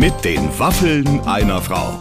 [0.00, 2.00] Mit den Waffeln einer Frau.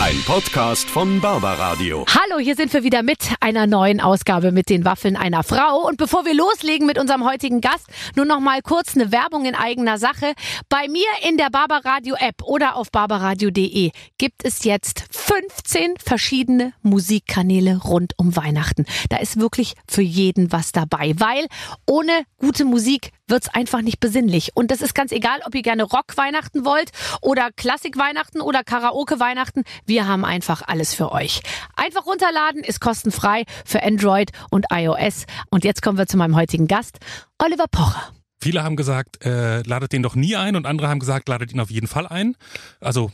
[0.00, 2.04] Ein Podcast von Barbaradio.
[2.08, 5.86] Hallo, hier sind wir wieder mit einer neuen Ausgabe mit den Waffeln einer Frau.
[5.86, 9.54] Und bevor wir loslegen mit unserem heutigen Gast, nur noch mal kurz eine Werbung in
[9.54, 10.32] eigener Sache.
[10.68, 17.76] Bei mir in der Barbaradio App oder auf barbaradio.de gibt es jetzt 15 verschiedene Musikkanäle
[17.76, 18.86] rund um Weihnachten.
[19.08, 21.46] Da ist wirklich für jeden was dabei, weil
[21.86, 24.52] ohne gute Musik wird's einfach nicht besinnlich.
[24.54, 29.64] Und das ist ganz egal, ob ihr gerne Rock-Weihnachten wollt oder Klassik-Weihnachten oder Karaoke-Weihnachten.
[29.86, 31.42] Wir haben einfach alles für euch.
[31.76, 35.26] Einfach runterladen, ist kostenfrei für Android und iOS.
[35.50, 36.98] Und jetzt kommen wir zu meinem heutigen Gast,
[37.38, 38.17] Oliver Pocher.
[38.40, 41.58] Viele haben gesagt, äh, ladet den doch nie ein und andere haben gesagt, ladet ihn
[41.60, 42.36] auf jeden Fall ein.
[42.80, 43.10] Also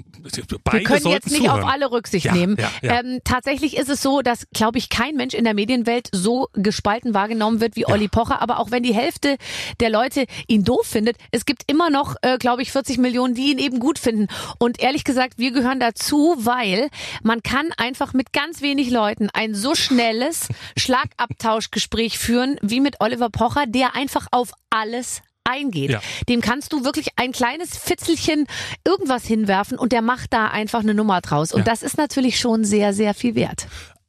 [0.64, 1.62] beide Wir können jetzt nicht zuhören.
[1.62, 2.56] auf alle Rücksicht Ja, nehmen.
[2.59, 3.00] ja, ja.
[3.00, 7.14] Ähm, tatsächlich ist es so, dass, glaube ich, kein Mensch in der Medienwelt so gespalten
[7.14, 8.42] wahrgenommen wird wie Olli Pocher.
[8.42, 9.37] Aber auch wenn die Hälfte
[9.80, 13.50] der Leute ihn doof findet, es gibt immer noch, äh, glaube ich, 40 Millionen, die
[13.52, 14.27] ihn eben gut finden.
[14.58, 16.89] Und ehrlich gesagt, wir gehören dazu, weil
[17.22, 23.30] man kann einfach mit ganz wenig Leuten ein so schnelles Schlagabtauschgespräch führen wie mit Oliver
[23.30, 25.91] Pocher, der einfach auf alles eingeht.
[25.91, 26.00] Ja.
[26.28, 28.47] Dem kannst du wirklich ein kleines Fitzelchen
[28.84, 31.53] irgendwas hinwerfen und der macht da einfach eine Nummer draus.
[31.53, 31.64] Und Ja.
[31.67, 33.67] das ist natürlich schon sehr, sehr viel wert.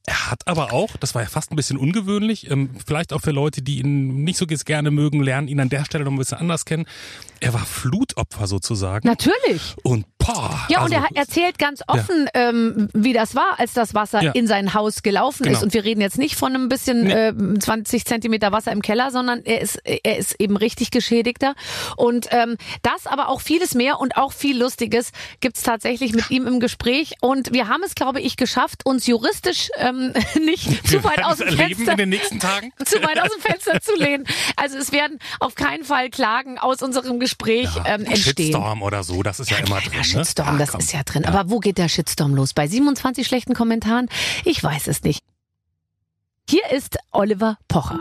[0.07, 3.31] Er hat aber auch, das war ja fast ein bisschen ungewöhnlich, ähm, vielleicht auch für
[3.31, 6.37] Leute, die ihn nicht so gerne mögen, lernen ihn an der Stelle noch ein bisschen
[6.37, 6.85] anders kennen.
[7.39, 9.07] Er war Flutopfer sozusagen.
[9.07, 9.75] Natürlich.
[9.81, 10.65] Und boah.
[10.69, 14.31] Ja, also, und er erzählt ganz offen, ähm, wie das war, als das Wasser Ja.
[14.31, 15.57] in sein Haus gelaufen Genau.
[15.57, 15.63] ist.
[15.63, 17.13] Und wir reden jetzt nicht von einem bisschen Nee.
[17.13, 21.53] äh, 20 Zentimeter Wasser im Keller, sondern er ist, er ist eben richtig geschädigter.
[21.97, 26.47] Und ähm, das, aber auch vieles mehr und auch viel Lustiges gibt's tatsächlich mit ihm
[26.47, 27.13] im Gespräch.
[27.21, 31.55] Und wir haben es, glaube ich, geschafft, uns juristisch ähm, nicht zu weit aus dem
[31.55, 32.71] Fenster in den nächsten Tagen.
[32.85, 34.25] zu weit aus dem Fenster zu lehnen.
[34.55, 38.45] Also es werden auf keinen Fall Klagen aus unserem Gespräch ähm, ein entstehen.
[38.53, 40.03] Shitstorm oder so, das ist ja, immer drin.
[40.15, 40.23] Ne?
[40.25, 40.79] Shitstorm, Ah, das komm.
[40.79, 41.25] ist ja drin.
[41.25, 42.53] Aber wo geht der Shitstorm los?
[42.53, 44.07] Bei 27 schlechten Kommentaren?
[44.43, 45.23] Ich weiß es nicht.
[46.49, 47.99] Hier ist Oliver Pocher.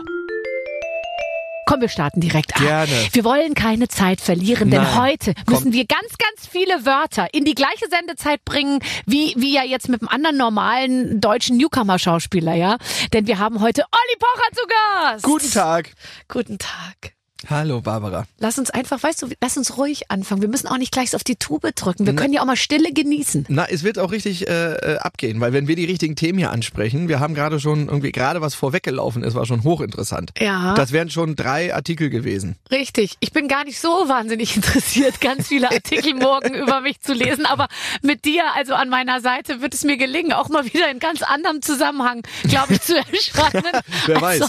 [1.67, 2.55] Komm, wir starten direkt.
[2.55, 2.91] Ah, Gerne.
[3.11, 4.99] Wir wollen keine Zeit verlieren, denn Nein.
[5.01, 9.63] heute müssen wir ganz, ganz viele Wörter in die gleiche Sendezeit bringen, wie, wie ja
[9.63, 12.77] jetzt mit einem anderen normalen deutschen Newcomer-Schauspieler, ja?
[13.13, 15.23] Denn wir haben heute Olli Pocher zu Gast.
[15.23, 15.91] Guten Tag.
[16.27, 17.14] Guten Tag.
[17.49, 18.25] Hallo Barbara.
[18.39, 20.41] Lass uns einfach, weißt du, lass uns ruhig anfangen.
[20.41, 22.05] Wir müssen auch nicht gleich auf die Tube drücken.
[22.05, 23.45] Wir können ja auch mal Stille genießen.
[23.49, 26.51] Na, es wird auch richtig äh, äh, abgehen, weil wenn wir die richtigen Themen hier
[26.51, 30.31] ansprechen, wir haben gerade schon irgendwie gerade was vorweggelaufen ist, war schon hochinteressant.
[30.39, 30.73] Ja.
[30.75, 32.55] Das wären schon drei Artikel gewesen.
[32.71, 33.17] Richtig.
[33.19, 37.45] Ich bin gar nicht so wahnsinnig interessiert, ganz viele Artikel morgen über mich zu lesen.
[37.45, 37.67] Aber
[38.01, 41.21] mit dir, also an meiner Seite, wird es mir gelingen, auch mal wieder in ganz
[41.21, 43.81] anderem Zusammenhang, glaube ich, zu erscheinen.
[44.07, 44.41] Wer weiß.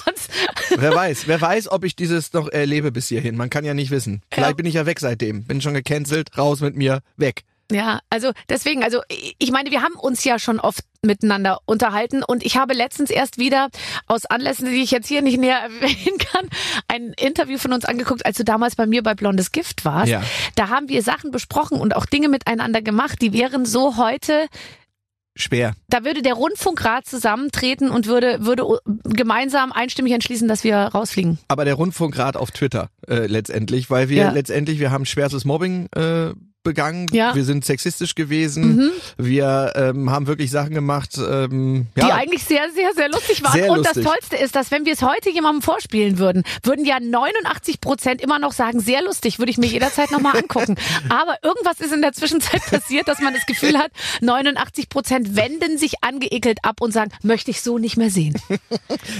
[0.76, 3.36] Wer weiß, wer weiß, ob ich dieses noch erlebe bis hierhin.
[3.36, 4.22] Man kann ja nicht wissen.
[4.32, 5.44] Vielleicht bin ich ja weg seitdem.
[5.44, 7.44] Bin schon gecancelt, raus mit mir, weg.
[7.70, 12.44] Ja, also deswegen, also ich meine, wir haben uns ja schon oft miteinander unterhalten und
[12.44, 13.70] ich habe letztens erst wieder
[14.06, 16.48] aus Anlässen, die ich jetzt hier nicht näher erwähnen kann,
[16.88, 20.10] ein Interview von uns angeguckt, als du damals bei mir bei Blondes Gift warst.
[20.10, 20.22] Ja.
[20.54, 24.46] Da haben wir Sachen besprochen und auch Dinge miteinander gemacht, die wären so heute
[25.36, 25.74] Schwer.
[25.88, 28.64] da würde der Rundfunkrat zusammentreten und würde, würde
[29.04, 31.38] gemeinsam einstimmig entschließen, dass wir rausfliegen.
[31.48, 34.30] Aber der Rundfunkrat auf Twitter äh, letztendlich, weil wir Ja.
[34.30, 36.32] letztendlich, wir haben schwerstes Mobbing äh,
[36.66, 37.34] begangen, Ja.
[37.34, 42.70] wir sind sexistisch gewesen, wir ähm, haben wirklich Sachen gemacht, ähm, Die ja, eigentlich sehr,
[42.74, 43.52] sehr, sehr lustig waren.
[43.52, 44.04] Sehr und lustig.
[44.04, 48.20] das Tollste ist, dass wenn wir es heute jemandem vorspielen würden, würden ja 89 Prozent
[48.20, 50.76] immer noch sagen, sehr lustig, würde ich mir jederzeit nochmal angucken.
[51.08, 53.90] Aber irgendwas ist in der Zwischenzeit passiert, dass man das Gefühl hat,
[54.20, 58.34] 89 Prozent wenden sich angeekelt ab und sagen, möchte ich so nicht mehr sehen.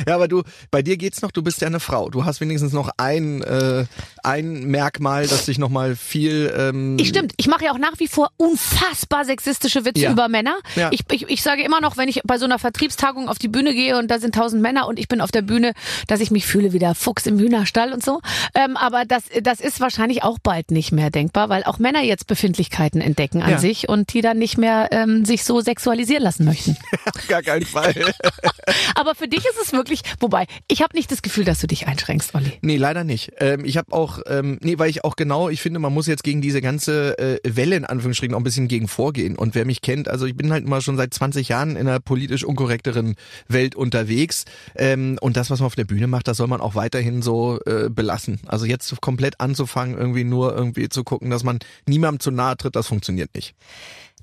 [0.07, 2.09] Ja, aber du, bei dir geht's noch, du bist ja eine Frau.
[2.11, 3.85] Du hast wenigstens noch ein, äh,
[4.23, 6.53] ein Merkmal, das dich nochmal viel.
[6.57, 10.13] Ähm, Ich stimmt, ich mache ja auch nach wie vor unfassbar sexistische Witze Ja.
[10.13, 10.57] über Männer.
[10.75, 10.91] Ja.
[10.93, 13.75] Ich, ich, ich sage immer noch, wenn ich bei so einer Vertriebstagung auf die Bühne
[13.75, 15.73] gehe und da sind tausend Männer und ich bin auf der Bühne,
[16.07, 18.21] dass ich mich fühle wie der Fuchs im Hühnerstall und so.
[18.55, 22.27] Ähm, aber das, das ist wahrscheinlich auch bald nicht mehr denkbar, weil auch Männer jetzt
[22.27, 23.59] Befindlichkeiten entdecken an Ja.
[23.59, 26.77] sich und die dann nicht mehr ähm, sich so sexualisieren lassen möchten.
[27.29, 27.95] Gar keinen Fall.
[28.95, 31.87] aber für dich ist es wirklich, wobei, ich habe nicht das Gefühl, dass du dich
[31.87, 32.53] einschränkst, Olli.
[32.63, 33.33] nee, leider nicht.
[33.39, 36.25] Ähm, ich habe auch, ähm, nee, weil ich auch genau, ich finde, man muss jetzt
[36.25, 39.37] gegen diese ganze äh, Welle in Anführungsstrichen auch ein bisschen gegen vorgehen.
[39.37, 42.01] Und wer mich kennt, also ich bin halt immer schon seit 20 Jahren in einer
[42.01, 43.17] politisch unkorrekteren
[43.49, 44.45] Welt unterwegs.
[44.75, 47.59] Ähm, und das, was man auf der Bühne macht, das soll man auch weiterhin so
[47.67, 48.41] äh, belassen.
[48.47, 52.77] Also jetzt komplett anzufangen, irgendwie nur irgendwie zu gucken, dass man niemandem zu nahe tritt,
[52.77, 53.55] das funktioniert nicht.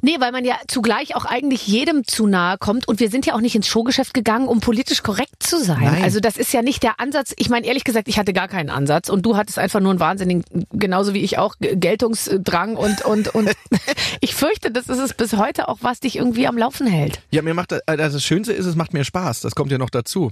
[0.06, 3.36] Nee, weil man ja zugleich auch eigentlich jedem zu nahe kommt und wir sind ja
[3.36, 5.82] auch nicht ins Showgeschäft gegangen, um politisch korrekt zu sein.
[5.82, 6.04] Nein.
[6.04, 7.34] Also das ist ja nicht der Ansatz.
[7.38, 10.02] Ich meine, ehrlich gesagt, ich hatte gar keinen Ansatz und du hattest einfach nur einen
[10.02, 13.50] wahnsinnigen, genauso wie ich auch, Geltungsdrang und, und, und
[14.20, 17.22] ich fürchte, das ist es bis heute auch, was dich irgendwie am Laufen hält.
[17.32, 19.40] Ja, mir macht, äh, das Schönste ist, es macht mir Spaß.
[19.40, 20.32] Das kommt ja noch dazu.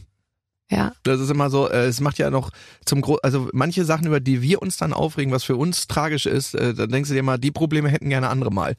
[0.72, 0.94] Ja.
[1.04, 2.50] Das ist immer so, äh, es macht ja noch
[2.86, 6.26] zum Gro also manche Sachen, über die wir uns dann aufregen, was für uns tragisch
[6.26, 8.76] ist, äh, dann denkst du dir mal, die Probleme hätten gerne andere mal.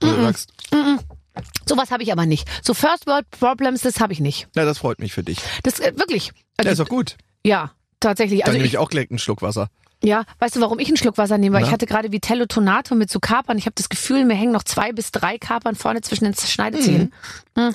[0.00, 0.52] Und du sagst,
[1.66, 2.48] Sowas habe ich aber nicht.
[2.64, 4.48] So First World Problems, das habe ich nicht.
[4.54, 5.38] na, das freut mich für dich.
[5.62, 6.26] Das äh, wirklich.
[6.28, 7.16] Ja, Also, ist doch gut.
[7.44, 8.40] ja, tatsächlich.
[8.40, 9.68] Dann Also nehme ich, ich auch gleich einen Schluck Wasser.
[10.02, 11.54] Ja, weißt du, warum ich einen Schluck Wasser nehme?
[11.56, 11.68] Weil Na?
[11.68, 13.58] ich hatte gerade Vitello Tonato mit so Kapern.
[13.58, 17.12] Ich habe das Gefühl, mir hängen noch zwei bis drei Kapern vorne zwischen den Schneidezähnen.
[17.56, 17.74] Mhm.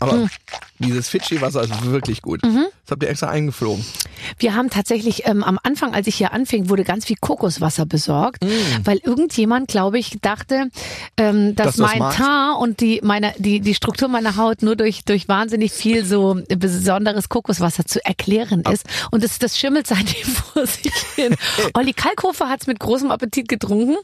[0.00, 0.28] Aber
[0.78, 2.42] dieses Fidschi-Wasser ist wirklich gut.
[2.42, 3.84] Das habt ihr extra eingeflogen.
[4.38, 8.44] Wir haben tatsächlich ähm, am Anfang, als ich hier anfing, wurde ganz viel Kokoswasser besorgt,
[8.84, 10.70] weil irgendjemand, glaube ich, dachte,
[11.16, 12.18] ähm, dass Dass das mein magst?
[12.18, 16.40] Teint und die meine die die Struktur meiner Haut nur durch durch wahnsinnig viel so
[16.48, 21.36] besonderes Kokoswasser zu erklären ist und das das schimmelt seitdem vor sich hin.
[21.74, 23.96] Olli Kalkofer hat's mit großem Appetit getrunken.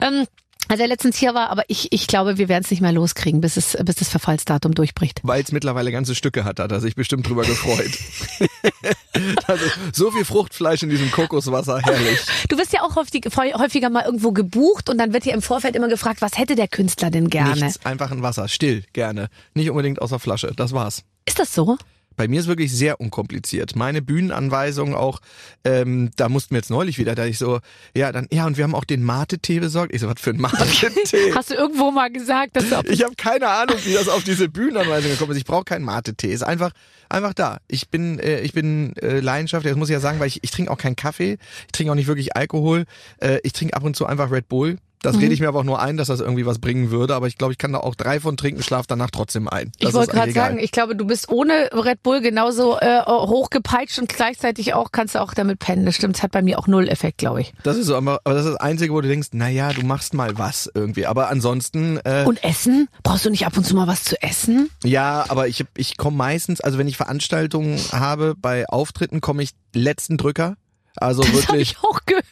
[0.00, 0.26] Ähm,
[0.68, 3.40] als er letztens hier war, aber ich, ich glaube, wir werden es nicht mehr loskriegen,
[3.40, 5.20] bis es, bis das Verfallsdatum durchbricht.
[5.22, 7.90] Weil es mittlerweile ganze Stücke hat, hat er sich bestimmt drüber gefreut.
[9.46, 12.20] also, so viel Fruchtfleisch in diesem Kokoswasser, herrlich.
[12.48, 15.74] Du wirst ja auch häufig, häufiger mal irgendwo gebucht und dann wird dir im Vorfeld
[15.76, 17.66] immer gefragt, was hätte der Künstler denn gerne?
[17.66, 19.28] Nichts, einfach ein Wasser, still, gerne.
[19.54, 21.04] Nicht unbedingt aus der Flasche, das war's.
[21.26, 21.78] Ist das so?
[22.18, 23.76] Bei mir ist wirklich sehr unkompliziert.
[23.76, 25.20] Meine Bühnenanweisung auch,
[25.64, 27.60] ähm, da mussten wir jetzt neulich wieder, da ich so,
[27.94, 29.94] ja, dann, ja, und wir haben auch den Mate-Tee besorgt.
[29.94, 31.32] Ich so, was für ein Mate-Tee?
[31.34, 34.48] Hast du irgendwo mal gesagt, dass du Ich habe keine Ahnung, wie das auf diese
[34.48, 35.38] Bühnenanweisung gekommen ist.
[35.38, 36.32] Ich brauche keinen Mate-Tee.
[36.32, 36.72] Ist einfach,
[37.08, 37.58] einfach da.
[37.68, 39.70] Ich bin, äh, ich bin äh, leidenschaftlich.
[39.70, 41.38] Das muss ich ja sagen, weil ich, ich trinke auch keinen Kaffee.
[41.66, 42.84] Ich trinke auch nicht wirklich Alkohol.
[43.18, 44.78] Äh, ich trinke ab und zu einfach Red Bull.
[45.02, 45.22] Das Mhm.
[45.22, 47.14] rede ich mir aber auch nur ein, dass das irgendwie was bringen würde.
[47.14, 49.72] Aber ich glaube, ich kann da auch drei von trinken, schlaf danach trotzdem ein.
[49.80, 53.98] Das ich wollte gerade sagen, ich glaube, du bist ohne Red Bull genauso äh, hochgepeitscht
[53.98, 55.86] und gleichzeitig auch kannst du auch damit pennen.
[55.86, 57.52] Das stimmt, das hat bei mir auch null Effekt, glaube ich.
[57.62, 59.82] Das ist so, aber aber das ist das Einzige, wo du denkst, na ja, du
[59.82, 61.06] machst mal was irgendwie.
[61.06, 62.88] Aber ansonsten, äh, Und Essen?
[63.02, 64.70] Brauchst du nicht ab und zu mal was zu essen?
[64.84, 69.50] ja, aber ich, ich komme meistens, also wenn ich Veranstaltungen habe, bei Auftritten komme ich
[69.74, 70.56] letzten Drücker.
[70.96, 72.24] Also Das wirklich ich auch gehört.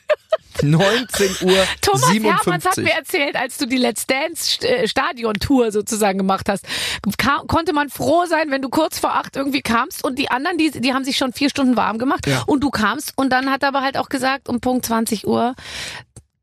[0.62, 2.85] 19 Uhr Thomas Hermanns hat 57.
[2.85, 6.64] mir erzählt, als du die Let's Dance äh, Stadion-Tour sozusagen gemacht hast,
[7.49, 10.70] konnte man froh sein, wenn du kurz vor acht irgendwie kamst und die anderen, die,
[10.70, 12.43] die haben sich schon vier Stunden warm gemacht Ja.
[12.47, 15.55] und du kamst und dann hat er aber halt auch gesagt, um Punkt 20 Uhr,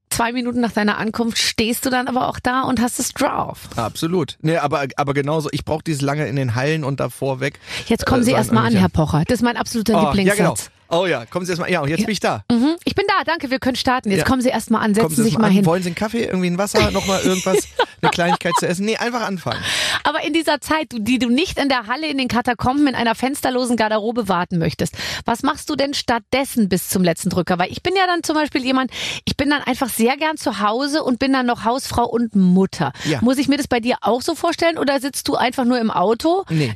[0.09, 3.61] zwei Minuten nach deiner Ankunft stehst du dann aber auch da und hast es drauf.
[3.75, 4.37] Absolut.
[4.41, 7.59] Nee, aber, aber genauso, ich brauche dieses lange in den Hallen und davor weg.
[7.87, 9.23] Jetzt kommen Äh, Sie erstmal an, Herr Pocher.
[9.27, 10.37] Das ist mein absoluter Oh, ja, Lieblingssatz.
[10.37, 10.55] genau.
[10.93, 11.71] Oh ja, kommen Sie erstmal.
[11.71, 12.43] Ja, und jetzt bin ich da.
[12.51, 12.75] Mhm.
[12.85, 14.09] Ich bin da, danke, wir können starten.
[14.11, 14.25] Jetzt Ja.
[14.25, 15.51] kommen Sie erstmal an, setzen Kommen Sie sich mal an.
[15.53, 15.65] hin.
[15.65, 17.57] Wollen Sie einen Kaffee, irgendwie ein Wasser, nochmal irgendwas,
[18.01, 18.85] eine Kleinigkeit zu essen?
[18.85, 19.59] Nee, einfach anfangen.
[20.03, 23.15] Aber in dieser Zeit, die du nicht in der Halle in den Katakomben in einer
[23.15, 24.95] fensterlosen Garderobe warten möchtest,
[25.25, 27.57] was machst du denn stattdessen bis zum letzten Drücker?
[27.59, 28.91] Weil ich bin ja dann zum Beispiel jemand,
[29.25, 32.93] ich bin dann einfach sehr gern zu Hause und bin dann noch Hausfrau und Mutter.
[33.05, 33.19] Ja.
[33.21, 35.89] Muss ich mir das bei dir auch so vorstellen oder sitzt du einfach nur im
[35.91, 36.73] Auto Nee.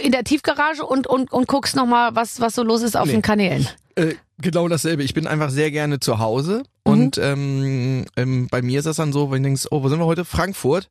[0.00, 3.12] In der Tiefgarage und, und, und guckst nochmal, was, was so los ist auf Nee.
[3.12, 3.68] den Kanälen?
[3.96, 5.02] Äh, genau dasselbe.
[5.02, 9.12] Ich bin einfach sehr gerne zu Hause und ähm, ähm, bei mir ist das dann
[9.12, 10.24] so, wenn du denkst, oh, wo sind wir heute?
[10.24, 10.88] Frankfurt.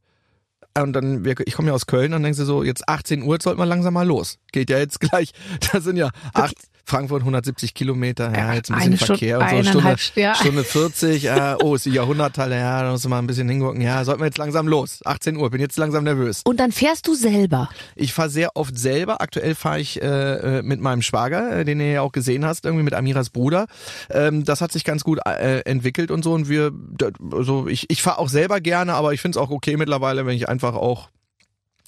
[0.78, 3.58] Und dann, ich komme ja aus Köln, dann denkst du so, jetzt 18 Uhr sollte
[3.58, 4.38] man langsam mal los.
[4.52, 5.32] Geht ja jetzt gleich.
[5.72, 6.56] Das sind ja acht,
[6.88, 10.36] Frankfurt 170 Kilometer, ja, jetzt ein bisschen Verkehr und so, Stunde, ja.
[10.36, 13.82] Stunde 40, ja, oh, ist die Jahrhunderthalle, ja, da musst du mal ein bisschen hingucken,
[13.82, 15.02] ja, sollten wir jetzt langsam los.
[15.04, 16.42] 18 Uhr, bin jetzt langsam nervös.
[16.46, 17.70] Und dann fährst du selber.
[17.98, 19.20] Ich fahre sehr oft selber.
[19.20, 22.64] Aktuell fahre ich äh, äh, mit meinem Schwager, äh, den du ja auch gesehen hast,
[22.64, 23.68] irgendwie mit Amiras Bruder.
[24.10, 26.32] Ähm, das hat sich ganz gut äh, entwickelt und so.
[26.34, 29.50] Und wir, da- also ich, ich fahre auch selber gerne, aber ich finde es auch
[29.50, 31.10] okay mittlerweile, wenn ich einfach auch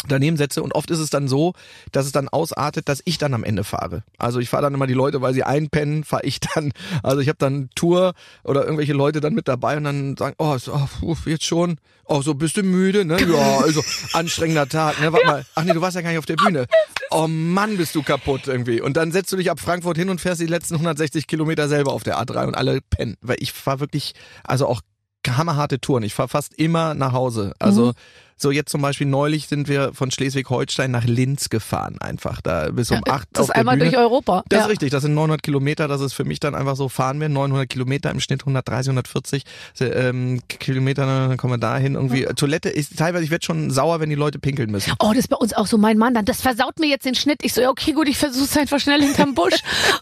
[0.08, 1.54] daneben setze und oft ist es dann so,
[1.92, 4.04] dass es dann ausartet, dass ich dann am Ende fahre.
[4.18, 6.72] Also ich fahre dann immer die Leute, weil sie einpennen, fahre ich dann.
[7.04, 8.14] Also ich habe dann Tour
[8.44, 12.22] oder irgendwelche Leute dann mit dabei und dann sagen, oh, so, oh jetzt schon, oh
[12.22, 13.18] so bist du müde, ne?
[13.22, 15.12] Ja, also anstrengender Tag, ne?
[15.12, 16.66] Warte mal, ach nee, du warst ja gar nicht auf der Bühne.
[17.12, 18.82] Oh Mann, bist du kaputt irgendwie.
[18.82, 21.92] Und dann setzt du dich ab Frankfurt hin und fährst die letzten 160 Kilometer selber
[21.92, 24.14] auf der A3 und alle pennen, weil ich fahre wirklich,
[24.44, 24.82] also auch
[25.28, 26.04] hammerharte Touren.
[26.04, 27.54] Ich fahre fast immer nach Hause.
[27.58, 27.94] Also Mhm.
[28.42, 32.42] So jetzt zum Beispiel neulich sind wir von Schleswig-Holstein nach Linz gefahren einfach.
[32.42, 33.92] Da bis um acht Das auf ist einmal Bühne.
[33.92, 34.44] durch Europa.
[34.50, 34.66] Das Ja.
[34.66, 37.30] ist richtig, das sind 900 Kilometer, das ist für mich dann einfach so, fahren wir
[37.30, 39.44] 900 Kilometer, im Schnitt 130, 140
[39.82, 42.26] ähm, Kilometer, dann kommen wir dahin irgendwie.
[42.36, 44.94] Toilette ist teilweise, ich werde schon sauer, wenn die Leute pinkeln müssen.
[45.00, 46.26] Oh, das ist bei uns auch so mein Mann dann.
[46.26, 47.40] Das versaut mir jetzt den Schnitt.
[47.44, 49.56] Ich so, ja, okay, gut, ich versuch's einfach schnell hinterm Busch.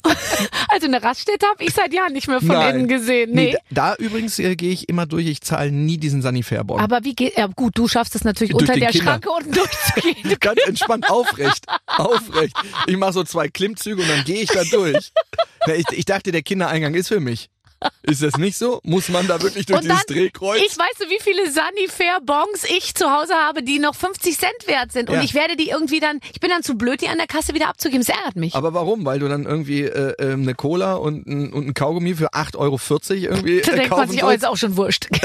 [0.69, 2.75] Also eine Raststätte habe ich seit Jahren nicht mehr von Nein.
[2.75, 3.31] innen gesehen.
[3.33, 3.55] Nee.
[3.71, 6.79] da, da übrigens äh, gehe ich immer durch, ich zahle nie diesen Sanifair-Bon.
[6.79, 9.05] Aber wie geht, ja gut, du schaffst es natürlich Durch unter der Kinder.
[9.05, 10.15] Schranke unten durchzugehen.
[10.23, 12.55] Du Ganz entspannt, aufrecht, aufrecht.
[12.85, 15.11] Ich mache so zwei Klimmzüge und dann gehe ich da durch.
[15.67, 17.49] Ich, ich dachte, der Kindereingang ist für mich.
[18.03, 18.79] Ist das nicht so?
[18.83, 20.59] Muss man da wirklich durch Und dann, dieses Drehkreuz?
[20.65, 24.91] ich weiß so, wie viele Sanifair-Bons ich zu Hause habe, die noch 50 Cent wert
[24.91, 25.09] sind.
[25.09, 25.21] Und Ja.
[25.23, 27.67] ich werde die irgendwie dann, ich bin dann zu blöd, die an der Kasse wieder
[27.67, 28.03] abzugeben.
[28.05, 28.55] Das ärgert mich.
[28.55, 29.05] Aber warum?
[29.05, 32.57] Weil du dann irgendwie äh, ähm, eine Cola und ein, und ein Kaugummi für 8,40
[32.57, 32.79] Euro
[33.35, 35.07] irgendwie da äh, denkt man sich, oh, ist auch schon wurscht.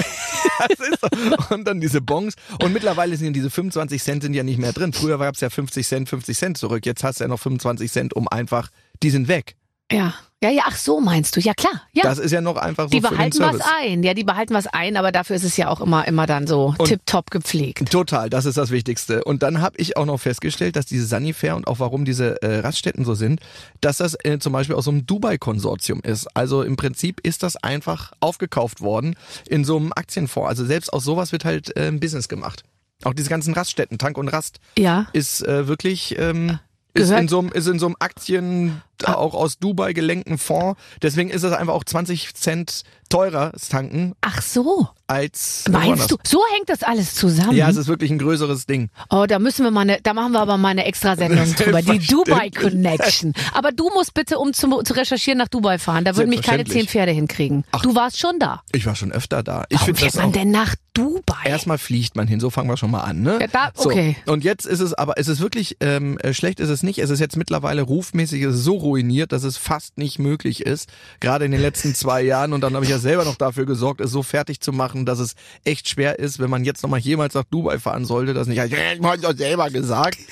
[0.69, 1.55] Das ist so.
[1.55, 2.35] Und dann diese Bons.
[2.63, 4.93] Und mittlerweile sind diese 25 Cent sind ja nicht mehr drin.
[4.93, 6.87] Früher gab es ja 50 Cent, 50 Cent zurück.
[6.87, 8.69] Jetzt hast du ja noch 25 Cent, um einfach,
[9.03, 9.57] die sind weg.
[9.91, 10.15] Ja.
[10.43, 11.41] Ja, ja, ach so meinst du.
[11.41, 11.83] Ja, klar.
[11.93, 12.03] Ja.
[12.03, 14.03] Das ist ja noch einfach so die behalten was ein.
[14.03, 16.75] Ja, die behalten was ein, aber dafür ist es ja auch immer, immer dann so
[16.85, 17.93] tipptopp gepflegt.
[17.93, 19.23] Total, das ist das Wichtigste.
[19.23, 22.59] Und dann habe ich auch noch festgestellt, dass diese Sanifair und auch warum diese äh,
[22.59, 23.39] Raststätten so sind,
[23.81, 26.27] dass das äh, zum Beispiel aus so einem Dubai-Konsortium ist.
[26.37, 29.15] Also im Prinzip ist das einfach aufgekauft worden
[29.47, 30.49] in so einem Aktienfonds.
[30.49, 32.65] Also selbst aus sowas wird halt äh, ein Business gemacht.
[33.05, 35.07] Auch diese ganzen Raststätten, Tank und Rast, Ja.
[35.13, 36.59] ist äh, wirklich ähm,
[36.95, 40.81] ist in, so einem, ist in so einem Aktien auch aus Dubai gelenkten Fonds.
[41.01, 44.89] Deswegen ist es einfach auch 20 Cent teurer das Tanken Ach so.
[45.07, 45.65] als.
[45.71, 46.17] Meinst du?
[46.25, 47.53] So hängt das alles zusammen?
[47.57, 48.89] Ja, es ist wirklich ein größeres Ding.
[49.11, 51.83] Oh, da müssen wir mal eine, da machen wir aber mal eine extra Sendung drüber.
[51.83, 53.35] Die Dubai Connection.
[53.53, 56.05] Aber du musst bitte, um zu, zu recherchieren, nach Dubai fahren.
[56.05, 56.87] Da würden mich keine zehn.
[56.89, 57.65] Pferde hinkriegen.
[57.83, 58.63] Du warst schon da.
[58.73, 59.65] Ich war schon öfter da.
[59.69, 61.45] Ich Warum fährt man denn nach Dubai?
[61.45, 63.39] Erstmal fliegt man hin, so fangen wir schon mal an, ne?
[63.41, 64.17] Ja, da- okay.
[64.27, 66.99] So, und jetzt ist es, aber es ist wirklich, ähm, äh, schlecht ist es nicht.
[66.99, 70.89] Es ist jetzt mittlerweile rufmäßig so ruiniert, dass es fast nicht möglich ist.
[71.21, 72.53] Gerade in den letzten zwei Jahren.
[72.53, 75.19] Und dann habe ich ja selber noch dafür gesorgt, es so fertig zu machen, dass
[75.19, 78.57] es echt schwer ist, wenn man jetzt nochmal jemals nach Dubai fahren sollte, das nicht,
[78.57, 80.19] ja, ich habe doch selber gesagt.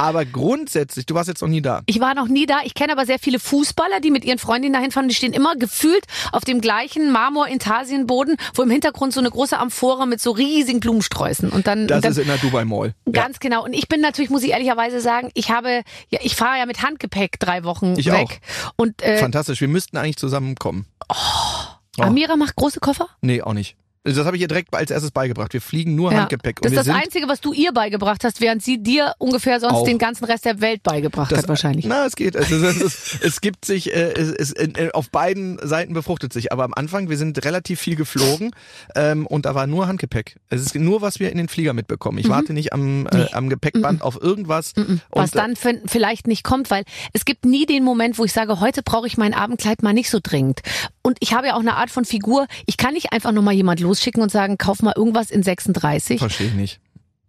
[0.00, 1.82] Aber grundsätzlich, du warst jetzt noch nie da.
[1.84, 2.60] Ich war noch nie da.
[2.64, 5.08] Ich kenne aber sehr viele Fußballer, die mit ihren Freundinnen dahin fahren.
[5.08, 10.06] Die stehen immer gefühlt auf dem gleichen Marmor-Intarsienboden, wo im Hintergrund so eine große Amphore
[10.06, 11.50] mit so riesigen Blumensträußen.
[11.50, 12.94] Und dann, Das und dann ist in der Dubai Mall.
[13.12, 13.62] Ganz genau.
[13.62, 16.82] Und ich bin natürlich, muss ich ehrlicherweise sagen, ich habe, ja, ich fahre ja mit
[16.82, 18.40] Handgepäck drei Wochen Ich weg.
[18.76, 19.60] Und äh, Fantastisch.
[19.60, 20.86] Wir müssten eigentlich zusammenkommen.
[21.10, 22.02] Oh.
[22.02, 23.08] Amira macht große Koffer?
[23.20, 23.76] Nee, auch nicht.
[24.02, 25.52] Das habe ich ihr direkt als erstes beigebracht.
[25.52, 26.60] Wir fliegen nur Handgepäck.
[26.62, 29.98] Das ist das Einzige, was du ihr beigebracht hast, während sie dir ungefähr sonst den
[29.98, 31.84] ganzen Rest der Welt beigebracht Das- hat wahrscheinlich.
[31.84, 32.34] Na, es geht.
[32.34, 36.32] Es, ist, es, ist, es gibt sich, äh, es, es, äh, auf beiden Seiten befruchtet
[36.32, 36.50] sich.
[36.50, 38.52] Aber am Anfang, wir sind relativ viel geflogen
[38.94, 40.36] ähm, und da war nur Handgepäck.
[40.48, 42.16] Es ist nur, was wir in den Flieger mitbekommen.
[42.16, 44.72] Ich warte nicht am, äh, am Gepäckband auf irgendwas.
[44.76, 48.24] was und, äh, dann fin- vielleicht nicht kommt, weil es gibt nie den Moment, wo
[48.24, 50.60] ich sage, heute brauche ich mein Abendkleid mal nicht so dringend.
[51.02, 52.46] Und ich habe ja auch eine Art von Figur.
[52.66, 56.18] Ich kann nicht einfach nur mal jemand losschicken und sagen, kauf mal irgendwas in 36.
[56.20, 56.80] Verstehe ich nicht.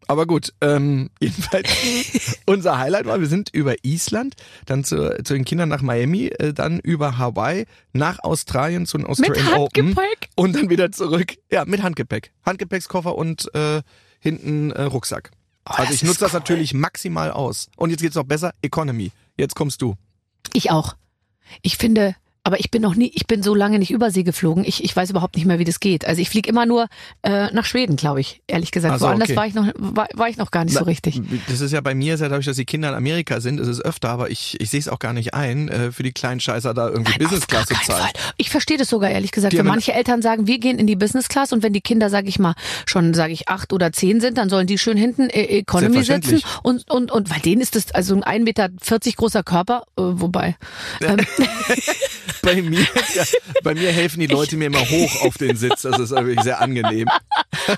[0.07, 1.69] Aber gut, ähm, jedenfalls
[2.45, 6.53] unser Highlight war, wir sind über Island, dann zu, zu den Kindern nach Miami, äh,
[6.53, 10.29] dann über Hawaii, nach Australien zu den Mit Australian Open Handgepäck?
[10.35, 11.35] und dann wieder zurück.
[11.51, 12.31] Ja, mit Handgepäck.
[12.45, 13.81] Handgepäckskoffer und äh,
[14.19, 15.31] hinten äh, Rucksack.
[15.65, 16.39] also Oh, das ich nutze ist das cool.
[16.39, 17.69] natürlich maximal aus.
[17.77, 19.11] Und jetzt geht's noch besser, Economy.
[19.37, 19.95] Jetzt kommst du.
[20.53, 20.95] Ich auch.
[21.61, 24.63] Ich finde, aber ich bin noch nie, ich bin so lange nicht übersee geflogen.
[24.65, 26.05] Ich, ich weiß überhaupt nicht mehr, wie das geht.
[26.05, 26.87] Also ich fliege immer nur
[27.21, 28.95] äh, nach Schweden, glaube ich, ehrlich gesagt.
[28.95, 29.35] Ach so, Woanders okay.
[29.35, 31.21] war ich noch, war, war ich noch gar nicht so Na, richtig.
[31.47, 33.79] Das ist ja bei mir, ja dadurch, dass die Kinder in Amerika sind, ist es
[33.79, 36.73] öfter, aber ich, ich sehe es auch gar nicht ein, äh, für die kleinen Scheißer
[36.73, 38.01] da irgendwie Business Auf gar Class zu zahlen.
[38.05, 38.33] Fall.
[38.37, 39.53] Ich verstehe das sogar ehrlich gesagt.
[39.53, 42.09] Die Wenn manche Eltern sagen, wir gehen in die Business Class und wenn die Kinder,
[42.09, 42.55] sage ich mal,
[42.87, 46.41] schon, sage ich, acht oder zehn sind, dann sollen die schön hinten äh, Economy sitzen.
[46.63, 48.69] Und, und, und weil denen ist das also ein 1,40 Meter
[49.15, 50.55] großer Körper, äh, wobei.
[51.01, 51.17] Ähm,
[52.43, 53.23] Bei mir, ja,
[53.63, 55.81] bei mir helfen die Leute mir immer hoch auf den Sitz.
[55.83, 57.07] Das ist wirklich sehr angenehm.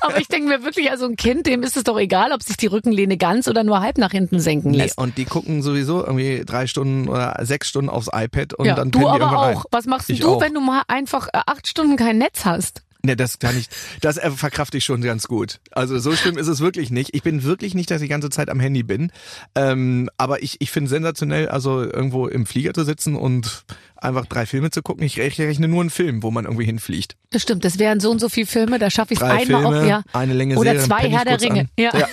[0.01, 2.57] aber ich denke mir wirklich, also ein Kind, dem ist es doch egal, ob sich
[2.57, 4.97] die Rückenlehne ganz oder nur halb nach hinten senken Nee, lässt.
[4.97, 8.91] und die gucken sowieso irgendwie drei Stunden oder sechs Stunden aufs iPad und ja, dann
[8.91, 9.43] du aber auch.
[9.43, 9.63] Rein.
[9.71, 10.41] Was machst Ich du, auch.
[10.41, 12.81] wenn du mal einfach acht Stunden kein Netz hast?
[13.05, 13.67] Nee, das kann ich,
[13.99, 15.59] das verkrafte ich schon ganz gut.
[15.71, 17.13] Also so schlimm ist es wirklich nicht.
[17.13, 19.11] Ich bin wirklich nicht, dass ich die ganze Zeit am Handy bin.
[19.55, 23.65] Ähm, aber ich, ich finde sensationell, also irgendwo im Flieger zu sitzen und
[23.97, 25.03] einfach drei Filme zu gucken.
[25.03, 27.17] Ich rechne nur einen Film, wo man irgendwie hinfliegt.
[27.31, 29.67] Das stimmt, das wären so und so viele Filme, da schaffe ich es einmal Filme,
[29.67, 30.03] auch, ja.
[30.13, 31.59] eine Länge Oder Serie, dann zwei Herr der Ringe.
[31.59, 31.69] an.
[31.77, 31.91] Ja.
[31.97, 32.07] ja.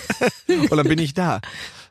[0.48, 1.40] Und dann bin ich da.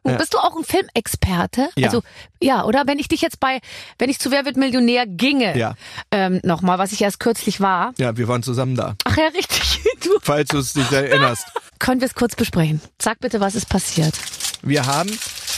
[0.05, 0.17] Ja.
[0.17, 1.69] bist du auch ein Filmexperte?
[1.75, 1.87] Ja.
[1.87, 2.01] Also
[2.41, 3.59] ja, oder wenn ich dich jetzt bei,
[3.97, 5.75] wenn ich zu Wer wird Millionär ginge, Ja.
[6.11, 7.93] ähm, nochmal, was ich erst kürzlich war.
[7.97, 8.95] Ja, wir waren zusammen da.
[9.05, 9.81] Ach ja, richtig.
[10.03, 11.45] Du, Falls du es dich erinnerst.
[11.77, 12.79] können wir es kurz besprechen?
[13.01, 14.13] Sag bitte, was ist passiert.
[14.61, 15.09] Wir haben,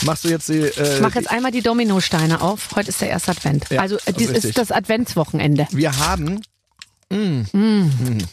[0.04, 2.70] machst du jetzt die, äh, Ich mach jetzt einmal die Dominosteine auf.
[2.76, 3.70] Heute ist der erste Advent.
[3.70, 4.46] Ja, also äh, dies richtig.
[4.46, 5.68] ist das Adventswochenende.
[5.72, 6.42] wir haben,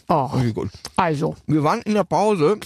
[0.08, 0.70] Oh, okay, gut.
[0.96, 1.36] also.
[1.46, 2.58] Wir waren in der Pause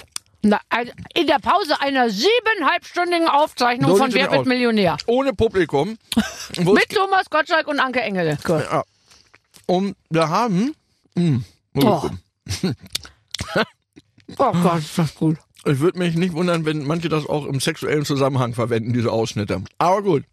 [0.43, 4.47] in der Pause einer siebeneinhalbstündigen Aufzeichnung So von Wer wird.
[4.47, 4.97] Millionär.
[5.07, 5.97] Ohne Publikum.
[6.59, 8.37] Mit Thomas Gottschalk und Anke Engel.
[8.45, 8.63] Gut.
[8.71, 8.83] Ja.
[9.67, 10.75] Und wir haben.
[11.15, 11.41] Mh,
[11.75, 12.03] Oh.
[14.39, 15.39] Oh Gott, ist das gut.
[15.65, 19.63] Ich würde mich nicht wundern, wenn manche das auch im sexuellen Zusammenhang verwenden, diese Ausschnitte.
[19.79, 20.25] Aber gut.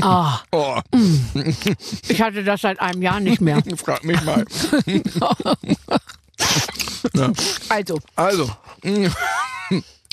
[0.00, 0.78] Ah, Oh,
[2.08, 3.60] ich hatte das seit einem Jahr nicht mehr.
[3.76, 4.44] frag mich mal.
[7.14, 7.32] ja.
[7.68, 8.50] Also, Also.
[8.82, 9.10] wir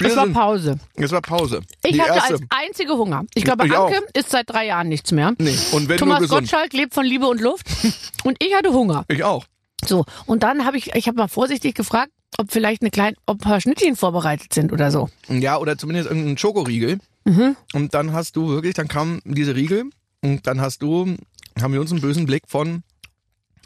[0.01, 0.79] es war sind- Pause.
[0.95, 1.61] Es war Pause.
[1.83, 2.33] Ich Die hatte erste.
[2.35, 3.25] als einzige Hunger.
[3.33, 4.01] Ich glaube, Ich Anke auch.
[4.13, 5.33] isst seit drei Jahren nichts mehr.
[5.39, 6.27] Nee, und wenn Thomas.
[6.29, 7.65] Gottschalk lebt von Liebe und Luft.
[8.23, 9.05] Und ich hatte Hunger.
[9.07, 9.45] Ich auch.
[9.85, 13.37] So, und dann habe ich, ich habe mal vorsichtig gefragt, ob vielleicht eine kleine, ob
[13.37, 15.09] ein paar Schnittchen vorbereitet sind oder so.
[15.29, 16.99] Ja, oder zumindest irgendein Schokoriegel.
[17.23, 17.55] Mhm.
[17.73, 19.85] Und dann hast du wirklich, dann kamen diese Riegel
[20.21, 21.15] und dann hast du,
[21.61, 22.83] haben wir uns einen bösen Blick von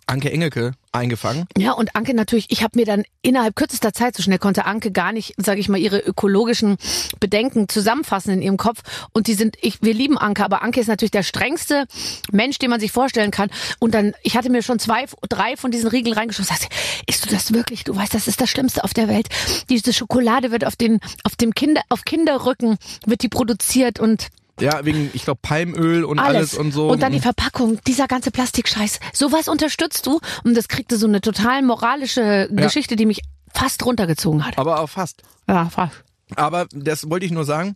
[0.08, 1.46] Anke Engelke eingefangen.
[1.58, 4.92] Ja, und Anke natürlich, ich habe mir dann innerhalb kürzester Zeit, so schnell konnte Anke
[4.92, 6.78] gar nicht, sage ich mal, ihre ökologischen
[7.20, 8.82] Bedenken zusammenfassen in ihrem Kopf.
[9.12, 11.86] Und die sind, ich, wir lieben Anke, aber Anke ist natürlich der strengste
[12.32, 13.50] Mensch, den man sich vorstellen kann.
[13.80, 16.48] Und dann, ich hatte mir schon zwei, drei von diesen Riegeln reingeschoben.
[16.48, 16.70] Sagst,
[17.08, 17.84] isst du das wirklich?
[17.84, 19.30] Du weißt, das ist das Schlimmste auf der Welt.
[19.70, 24.28] Diese Schokolade wird auf den, auf dem Kinder, auf Kinderrücken wird die produziert und
[24.60, 26.54] Ja, wegen, ich glaube, Palmöl und alles, alles.
[26.54, 26.90] und so.
[26.90, 29.00] Und dann die Verpackung, dieser ganze Plastikscheiß.
[29.12, 34.46] Sowas unterstützt du und das kriegte so eine total moralische Geschichte, die mich fast runtergezogen
[34.46, 34.58] hat.
[34.58, 35.24] Aber auch fast.
[35.48, 36.04] Ja, fast.
[36.36, 37.76] Aber das wollte ich nur sagen.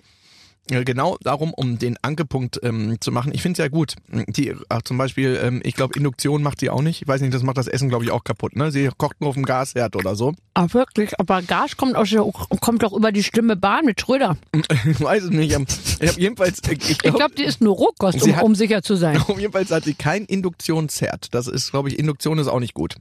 [0.71, 3.31] Äh, Genau darum, um den Ankepunkt ähm, zu machen.
[3.33, 3.95] Ich finde es ja gut.
[4.27, 7.01] Die, ach, zum Beispiel, ähm, ich glaube, Induktion macht sie auch nicht.
[7.01, 8.55] Ich weiß nicht, das macht das Essen, glaube ich, auch kaputt.
[8.55, 8.71] Ne?
[8.71, 10.33] Sie kocht nur auf dem Gasherd oder so.
[10.53, 11.19] Ah, wirklich?
[11.19, 12.23] Aber Gas kommt, aus der,
[12.61, 14.37] kommt doch über die Stimme Bahn mit Schröder.
[14.89, 15.49] Ich weiß es nicht.
[15.51, 18.81] Ich habe jedenfalls, äh, ich glaube, glaube, die ist nur Rohkost, um, hat- um sicher
[18.81, 19.21] zu sein.
[19.37, 21.33] jedenfalls hat sie kein Induktionsherd.
[21.33, 22.95] Das ist, glaube ich, Induktion ist auch nicht gut.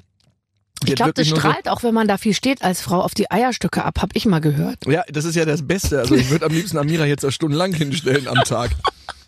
[0.84, 3.14] Ich glaube, das nur so- strahlt auch, wenn man da viel steht als Frau, auf
[3.14, 4.86] die Eierstücke ab, hab ich mal gehört.
[4.86, 5.98] Ja, das ist ja das Beste.
[6.00, 8.70] Also ich würde am liebsten Amira jetzt auch stundenlang hinstellen am Tag.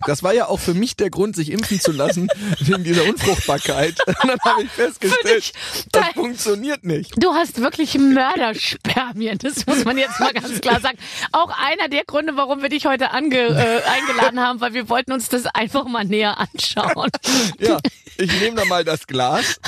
[0.06, 2.28] Das war ja auch für mich der Grund, sich impfen zu lassen,
[2.60, 3.96] wegen dieser Unfruchtbarkeit.
[4.06, 5.52] Und dann habe ich festgestellt, dich
[5.90, 7.12] das da- funktioniert nicht.
[7.20, 10.98] Du hast wirklich Mörderspermien, das muss man jetzt mal ganz klar sagen.
[11.32, 15.10] Auch einer der Gründe, warum wir dich heute ange, äh, eingeladen haben, weil wir wollten
[15.12, 17.10] uns das einfach mal näher anschauen.
[17.58, 17.78] Ja,
[18.18, 19.58] ich nehme da mal das Glas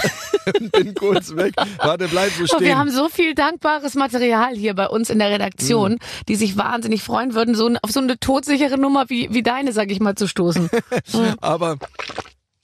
[0.72, 1.54] bin kurz weg.
[1.78, 2.60] Warte, bleib so Und stehen.
[2.60, 5.98] wir haben so viel dankbares Material hier bei uns in der Redaktion,
[6.28, 9.90] die sich wahnsinnig freuen würden, so auf so eine todsichere Nummer wie, wie deine, sag
[9.90, 10.70] ich mal, zu stoßen.
[11.40, 11.76] Aber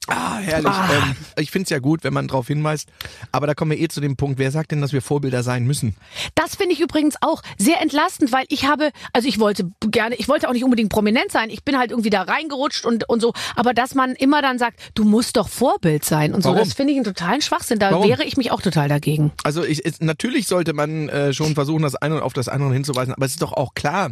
[0.08, 0.70] Ah, herrlich.
[0.70, 0.88] Ah.
[0.92, 2.88] Ähm, ich find's ja gut, wenn man darauf hinweist.
[3.32, 5.64] Aber da kommen wir eh zu dem Punkt, wer sagt denn, dass wir Vorbilder sein
[5.64, 5.96] müssen?
[6.34, 10.28] Das finde ich übrigens auch sehr entlastend, weil ich habe, also ich wollte gerne, ich
[10.28, 11.50] wollte auch nicht unbedingt prominent sein.
[11.50, 13.32] Ich bin halt irgendwie da reingerutscht und, und so.
[13.56, 16.64] Aber dass man immer dann sagt, du musst doch Vorbild sein und so, Warum?
[16.64, 17.78] das finde ich einen totalen Schwachsinn.
[17.78, 18.08] Da Warum?
[18.08, 19.32] wäre ich mich auch total dagegen.
[19.44, 23.12] Also ich, es, natürlich sollte man äh, schon versuchen, das eine auf das andere hinzuweisen,
[23.12, 24.10] aber es ist doch auch klar,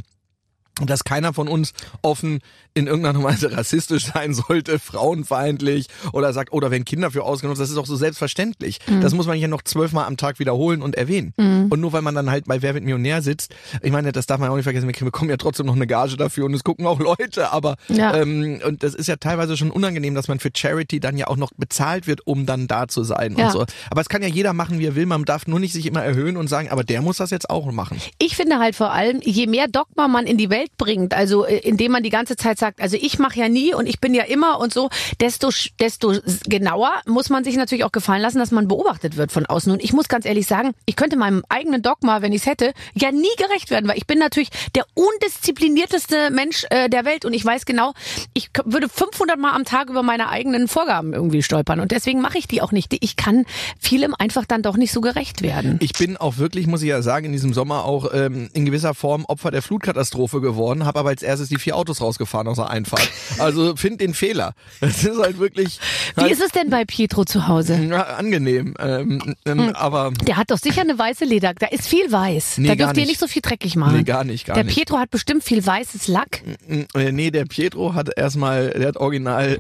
[0.83, 2.41] dass keiner von uns offen
[2.75, 4.79] in irgendeiner Weise rassistisch sein sollte,
[5.19, 8.81] frauenfeindlich oder sagt, oder wenn Kinder für ausgenutzt, das ist doch so selbstverständlich.
[9.01, 11.33] Das muss man ja noch zwölfmal am Tag wiederholen und erwähnen.
[11.71, 14.39] Und nur weil man dann halt bei Wer wird Millionär sitzt, ich meine, das darf
[14.41, 16.87] man auch nicht vergessen, wir bekommen ja trotzdem noch eine Gage dafür und es gucken
[16.87, 18.15] auch Leute, aber Ja.
[18.17, 21.37] ähm, und das ist ja teilweise schon unangenehm, dass man für Charity dann ja auch
[21.37, 23.47] noch bezahlt wird, um dann da zu sein Ja.
[23.47, 23.65] und so.
[23.91, 25.07] Aber es kann ja jeder machen, wie er will.
[25.07, 27.71] Man darf nur nicht sich immer erhöhen und sagen, aber der muss das jetzt auch
[27.71, 28.01] machen.
[28.19, 31.59] Ich finde halt vor allem, je mehr Dogma man in die Welt bringt, also äh,
[31.59, 34.25] indem man die ganze Zeit sagt, also ich mache ja nie und ich bin ja
[34.25, 35.51] immer und so, desto
[35.81, 36.15] desto
[36.47, 39.73] genauer muss man sich natürlich auch gefallen lassen, dass man beobachtet wird von außen.
[39.73, 42.73] Und ich muss ganz ehrlich sagen, ich könnte meinem eigenen Dogma, wenn ich es hätte,
[42.95, 47.33] ja nie gerecht werden, weil ich bin natürlich der undisziplinierteste Mensch äh, der Welt und
[47.33, 47.93] ich weiß genau,
[48.33, 52.39] ich würde 500 Mal am Tag über meine eigenen Vorgaben irgendwie stolpern und deswegen mache
[52.39, 52.95] ich die auch nicht.
[53.01, 53.45] Ich kann
[53.79, 55.79] vielem einfach dann doch nicht so gerecht werden.
[55.81, 58.95] Ich bin auch wirklich, muss ich ja sagen, in diesem Sommer auch ähm, in gewisser
[58.95, 62.71] Form Opfer der Flutkatastrophe geworden, habe aber als erstes die vier Autos rausgefahren aus der
[62.71, 63.09] Einfahrt.
[63.39, 64.55] Also find den Fehler.
[64.81, 65.79] Das ist halt wirklich
[66.17, 67.75] Wie ist es denn bei Pietro zu Hause?
[68.17, 68.75] angenehm.
[68.79, 71.55] Ähm, ähm, Aber Der hat doch sicher eine weiße Leder.
[71.55, 72.59] Da ist viel weiß.
[72.59, 73.21] Nee, da dürft ihr nicht.
[73.21, 73.97] so viel dreckig machen.
[73.99, 74.77] Nee, gar nicht, gar der nicht.
[74.77, 76.43] Pietro hat bestimmt viel weißes Lack.
[76.95, 79.59] äh, nee, der Pietro hat erstmal, der hat original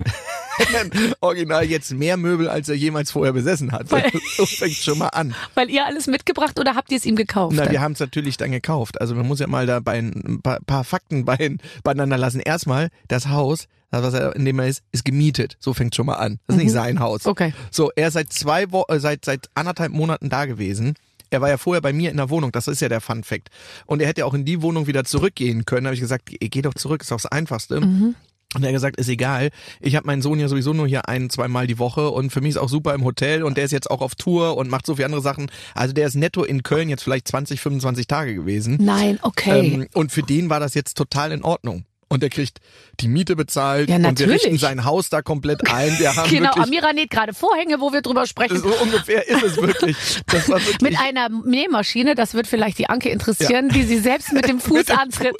[1.20, 3.90] original jetzt mehr Möbel, als er jemals vorher besessen hat.
[3.90, 5.34] Weil- so fängt schon mal an.
[5.54, 7.56] Weil ihr alles mitgebracht oder habt ihr es ihm gekauft?
[7.56, 9.00] Na, wir haben es natürlich dann gekauft.
[9.00, 12.40] Also man muss ja mal da bei ein paar, paar Fakten bei, beieinander lassen.
[12.40, 15.56] Erstmal, das Haus, das, was er, in dem er ist, ist gemietet.
[15.60, 16.38] So fängt schon mal an.
[16.46, 17.24] Das ist nicht sein Haus.
[17.24, 17.30] Mhm.
[17.30, 17.54] Okay.
[17.70, 20.94] So, er ist seit zwei Wo äh, seit seit anderthalb Monaten da gewesen.
[21.30, 23.48] Er war ja vorher bei mir in der Wohnung, das ist ja der Fun Fact.
[23.86, 25.84] Und er hätte auch in die Wohnung wieder zurückgehen können.
[25.84, 27.80] Da habe ich gesagt, geh geh doch zurück, ist doch das Einfachste.
[27.80, 28.14] Mhm.
[28.54, 29.50] Und er hat gesagt, ist egal.
[29.80, 32.50] Ich habe meinen Sohn ja sowieso nur hier ein, zweimal die Woche und für mich
[32.50, 34.96] ist auch super im Hotel und der ist jetzt auch auf Tour und macht so
[34.96, 35.50] viele andere Sachen.
[35.74, 38.78] Also der ist netto in Köln jetzt vielleicht 20, 25 Tage gewesen.
[38.80, 39.74] Nein, okay.
[39.74, 41.84] Ähm, und für den war das jetzt total in Ordnung.
[42.14, 42.60] Und der kriegt
[43.00, 45.98] die Miete bezahlt Ja, und wir richten sein Haus da komplett ein.
[45.98, 48.58] Wir haben genau, wirklich, Amira näht gerade Vorhänge, wo wir drüber sprechen.
[48.58, 49.96] so ungefähr ist es wirklich.
[50.28, 54.60] Wirklich Mit einer Nähmaschine, das wird vielleicht die Anke interessieren, die sie selbst mit dem
[54.64, 55.36] Fuß antritt.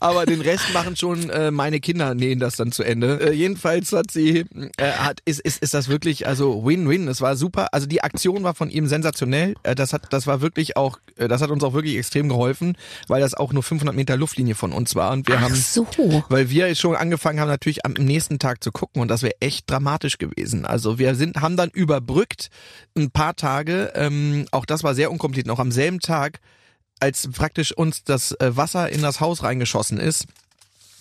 [0.00, 3.30] aber den Rest machen schon äh, meine Kinder nähen das dann zu Ende.
[3.30, 4.44] Äh, jedenfalls hat sie
[4.76, 7.08] äh, hat ist, ist ist das wirklich also Win-Win.
[7.08, 7.68] Es war super.
[7.72, 9.54] Also die Aktion war von ihm sensationell.
[9.62, 12.76] Äh, das hat das war wirklich auch äh, das hat uns auch wirklich extrem geholfen,
[13.08, 15.86] weil das auch nur 500 Meter Luftlinie von uns war und wir Ach haben so.
[16.28, 19.70] weil wir schon angefangen haben natürlich am nächsten Tag zu gucken und das wäre echt
[19.70, 20.66] dramatisch gewesen.
[20.66, 22.48] Also wir sind haben dann überbrückt
[22.96, 23.92] ein paar Tage.
[23.94, 25.46] Ähm, auch das war sehr unkompliziert.
[25.46, 26.40] Noch am selben Tag
[26.98, 30.26] als praktisch uns das äh, Wasser in das Haus reingeschossen ist,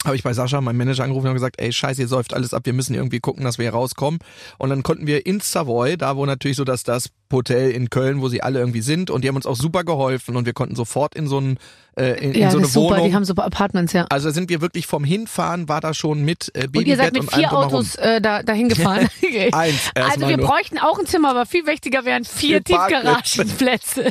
[0.05, 2.65] habe ich bei Sascha, meinem Manager, angerufen und gesagt, ey, scheiße, ihr säuft alles ab,
[2.65, 4.19] wir müssen irgendwie gucken, dass wir hier rauskommen.
[4.57, 8.21] Und dann konnten wir in Savoy, da wo natürlich so das, das Hotel in Köln,
[8.21, 10.75] wo sie alle irgendwie sind, und die haben uns auch super geholfen und wir konnten
[10.75, 11.57] sofort in so, ein,
[11.97, 13.07] äh, in, in Ja, so das eine ist super, Wohnung.
[13.09, 14.05] die haben super Apartments, ja.
[14.09, 17.13] also sind wir wirklich vom Hinfahren, war da schon mit äh, Babybett Und ihr seid
[17.13, 17.51] mit vier.
[17.51, 19.07] Autos äh, da, dahin gefahren.
[19.51, 20.47] Eins Also wir nur.
[20.47, 22.63] bräuchten auch ein Zimmer, aber viel wichtiger wären vier.
[22.63, 24.09] Tiefgaragenplätze.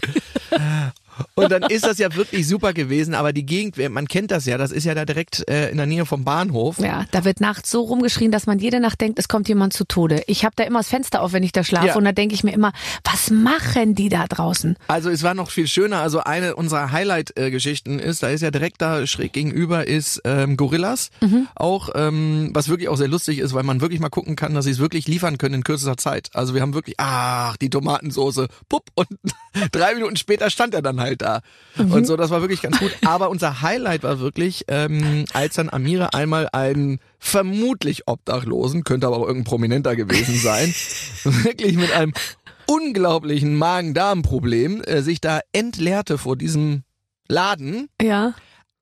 [1.35, 4.59] Und dann ist das ja wirklich super gewesen, aber die Gegend, man kennt das ja,
[4.59, 6.79] das ist ja da direkt äh, in der Nähe vom Bahnhof.
[6.79, 9.85] Ja, da wird nachts so rumgeschrien, dass man jede Nacht denkt, es kommt jemand zu
[9.85, 10.23] Tode.
[10.27, 11.97] Ich habe da immer das Fenster auf, wenn ich da schlafe Ja.
[11.97, 12.73] und da denke ich mir immer,
[13.05, 14.77] was machen die da draußen?
[14.89, 16.01] Also es war noch viel schöner.
[16.01, 21.11] Also eine unserer Highlight-Geschichten ist, da ist ja direkt da schräg gegenüber ist ähm, Gorillas.
[21.21, 21.49] Mhm.
[21.55, 24.65] Auch, ähm, was wirklich auch sehr lustig ist, weil man wirklich mal gucken kann, dass
[24.65, 26.31] sie es wirklich liefern können in kürzester Zeit.
[26.35, 29.09] Also wir haben wirklich, ach, die Tomatensoße, pupp, und
[29.73, 31.41] drei Minuten später stand er dann halt da.
[31.77, 31.93] Mhm.
[31.93, 32.93] Und so, das war wirklich ganz gut.
[33.05, 39.17] Aber unser Highlight war wirklich, ähm, als dann Amira einmal einen vermutlich Obdachlosen, könnte aber
[39.19, 40.75] auch irgendein Prominenter gewesen sein,
[41.45, 42.13] wirklich mit einem
[42.67, 46.83] unglaublichen Magen-Darm-Problem äh, sich da entleerte vor diesem
[47.29, 48.35] Laden Ja.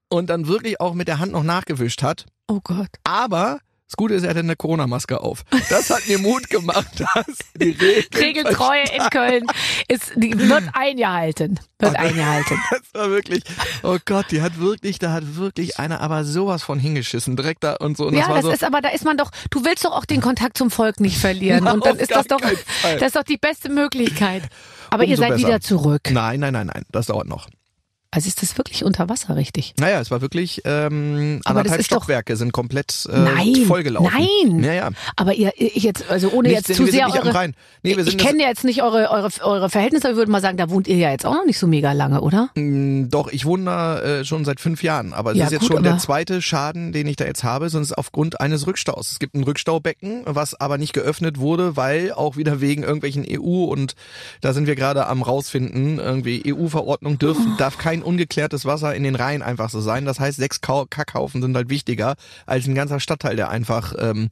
[0.09, 2.27] und dann wirklich auch mit der Hand noch nachgewischt hat.
[2.49, 2.89] Oh Gott.
[3.05, 3.59] Aber
[3.93, 5.45] das Gute ist, er hatte eine Corona-Maske auf.
[5.69, 9.45] Das hat mir Mut gemacht, dass die Regeln Regeltreue in Köln
[9.87, 11.61] ist, die wird eingehalten.
[11.79, 12.59] Wird eingehalten.
[12.71, 13.43] Das war wirklich,
[13.83, 17.75] oh Gott, die hat wirklich, da hat wirklich einer aber sowas von hingeschissen, direkt da
[17.75, 18.07] und so.
[18.07, 20.07] Und Ja, das das so, ist aber, da ist man doch, du willst doch auch
[20.07, 21.67] den Kontakt zum Volk nicht verlieren.
[21.73, 24.43] Und dann ist das doch, das ist doch die beste Möglichkeit.
[24.91, 25.49] Aber ihr Umso seid besser.
[25.49, 26.03] wieder zurück.
[26.11, 27.49] Nein, nein, nein, nein, das dauert noch.
[28.15, 29.73] Also ist das wirklich unter Wasser, richtig?
[29.81, 34.11] Naja, es war wirklich ähm, anderthalb ist doch- Stockwerke sind komplett äh, Nein, vollgelaufen.
[34.13, 34.63] nein.
[34.63, 34.91] Ja, ja.
[35.17, 37.33] Aber ihr, ich jetzt, also ohne Nicht, jetzt zu sehr eure.
[37.83, 40.31] Nee, wir ich sind das- kenne jetzt nicht eure, eure, eure Verhältnisse, aber ich würde
[40.31, 42.51] mal sagen, da wohnt ihr ja jetzt auch noch nicht so mega lange, oder?
[42.55, 45.61] Mm, Doch, ich wohne da äh, schon seit fünf Jahren, aber es Ja, ist jetzt
[45.63, 49.13] gut, schon der zweite Schaden, den ich da jetzt habe, sonst aufgrund eines Rückstaus.
[49.13, 53.65] Es gibt ein Rückstaubecken, was aber nicht geöffnet wurde, weil auch wieder wegen irgendwelchen EU
[53.65, 53.95] und
[54.43, 59.15] da sind wir gerade am rausfinden, irgendwie EU-Verordnung dürfen, darf kein ungeklärtes Wasser in den
[59.15, 60.05] Rhein einfach so sein.
[60.05, 64.31] Das heißt, sechs Kackhaufen sind halt wichtiger als ein ganzer Stadtteil, der einfach ähm,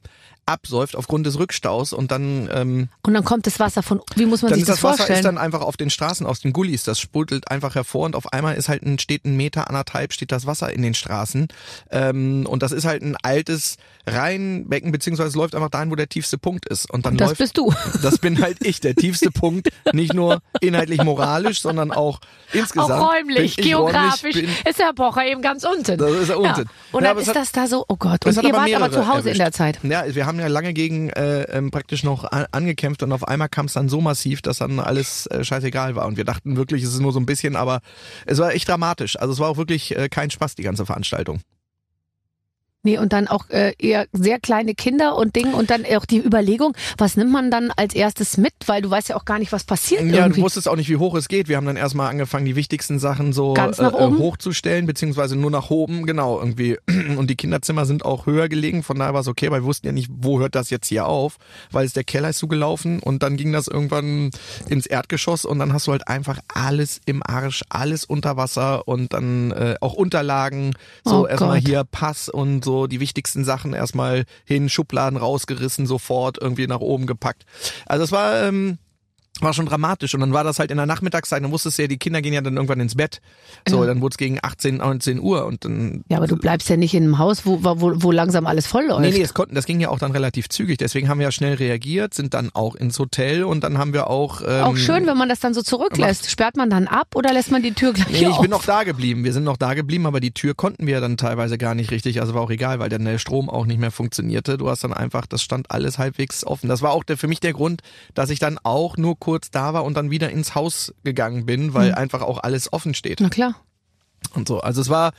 [0.51, 4.41] absäuft aufgrund des Rückstaus und dann ähm, Und dann kommt das Wasser von, wie muss
[4.41, 5.19] man dann sich das das Wasser vorstellen?
[5.19, 8.31] ist dann einfach auf den Straßen aus den Gullis, das sprudelt einfach hervor und auf
[8.33, 11.47] einmal ist halt ein steht ein Meter anderthalb steht das Wasser in den Straßen
[11.89, 16.37] ähm, und das ist halt ein altes Rheinbecken beziehungsweise läuft einfach dahin, wo der tiefste
[16.37, 17.73] Punkt ist und dann das läuft bist du.
[18.01, 22.19] das bin halt ich, der tiefste Punkt, nicht nur inhaltlich moralisch, sondern auch
[22.53, 22.91] insgesamt.
[22.91, 25.97] Auch räumlich, geografisch räumlich, bin, ist Herr Pocher eben ganz unten.
[25.97, 26.61] Das ist er unten.
[26.61, 26.71] Ja.
[26.91, 28.25] Und Ja, dann ist das da so, oh Gott.
[28.25, 29.39] Und ihr wart aber zu Hause in erwischt.
[29.39, 29.79] der Zeit.
[29.83, 33.49] Ja, wir haben ja lange gegen äh, ähm, praktisch noch an, angekämpft und auf einmal
[33.49, 36.07] kam es dann so massiv, dass dann alles äh, scheißegal war.
[36.07, 37.81] Und wir dachten wirklich, es ist nur so ein bisschen, aber
[38.25, 39.17] es war echt dramatisch.
[39.17, 41.41] Also es war auch wirklich äh, kein Spaß, die ganze Veranstaltung.
[42.83, 46.17] Nee, und dann auch äh, eher sehr kleine Kinder und Ding und dann auch die
[46.17, 49.51] Überlegung, was nimmt man dann als erstes mit, weil du weißt ja auch gar nicht,
[49.51, 50.39] was passiert Ja, irgendwie.
[50.39, 51.47] du wusstest auch nicht, wie hoch es geht.
[51.47, 54.17] Wir haben dann erstmal angefangen, die wichtigsten Sachen so äh, oben?
[54.17, 56.79] hochzustellen, beziehungsweise nur nach oben, genau, irgendwie.
[57.17, 59.85] Und die Kinderzimmer sind auch höher gelegen, von daher war es okay, weil wir wussten
[59.85, 61.37] ja nicht, wo hört das jetzt hier auf,
[61.71, 64.31] weil es der Keller ist zugelaufen und dann ging das irgendwann
[64.69, 69.13] ins Erdgeschoss und dann hast du halt einfach alles im Arsch, alles unter Wasser und
[69.13, 74.25] dann äh, auch Unterlagen, so Oh erstmal hier Pass und so die wichtigsten Sachen erstmal
[74.45, 77.45] hin, Schubladen rausgerissen, sofort irgendwie nach oben gepackt.
[77.85, 78.77] Also es war ähm,
[79.41, 80.13] war schon dramatisch.
[80.13, 82.33] Und dann war das halt in der Nachmittagszeit, dann wusstest du ja, die Kinder gehen
[82.33, 83.21] ja dann irgendwann ins Bett.
[83.67, 83.87] So, Ja.
[83.87, 86.03] dann wurde es gegen 18, 19 Uhr und dann.
[86.09, 88.85] Ja, aber du bleibst ja nicht in einem Haus, wo, wo, wo langsam alles voll
[88.85, 89.01] läuft.
[89.01, 90.77] Nee, nee, es konnten, das ging ja auch dann relativ zügig.
[90.77, 94.07] Deswegen haben wir ja schnell reagiert, sind dann auch ins Hotel und dann haben wir
[94.07, 94.41] auch.
[94.45, 96.29] Ähm, Auch schön, wenn man das dann so zurücklässt.
[96.29, 98.41] Sperrt man dann ab oder lässt man die Tür gleich Nee, ich auf?
[98.41, 99.23] bin noch da geblieben.
[99.23, 102.21] Wir sind noch da geblieben, aber die Tür konnten wir dann teilweise gar nicht richtig.
[102.21, 104.57] Also war auch egal, weil dann der Strom auch nicht mehr funktionierte.
[104.57, 106.67] Du hast dann einfach, das stand alles halbwegs offen.
[106.69, 107.81] Das war auch der, für mich der Grund,
[108.13, 111.73] dass ich dann auch nur kurz da war und dann wieder ins Haus gegangen bin,
[111.73, 113.55] weil einfach auch alles offen steht Na klar.
[114.33, 114.59] und so.
[114.61, 115.13] Also es war,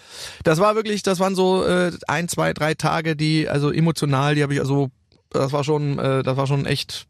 [0.44, 4.42] das war wirklich, das waren so äh, ein, zwei, drei Tage, die also emotional, die
[4.42, 4.90] habe ich also,
[5.30, 7.06] das war schon, äh, das war schon echt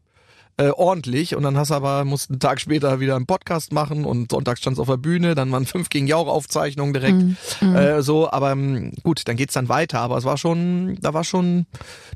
[0.59, 4.05] äh, ordentlich und dann hast du aber, musst einen Tag später wieder einen Podcast machen
[4.05, 7.23] und Sonntag standst auf der Bühne, dann waren fünf gegen Jauch Aufzeichnungen direkt,
[7.63, 11.25] Äh, so, aber ähm, gut, dann geht's dann weiter, aber es war schon, da war
[11.25, 11.67] schon,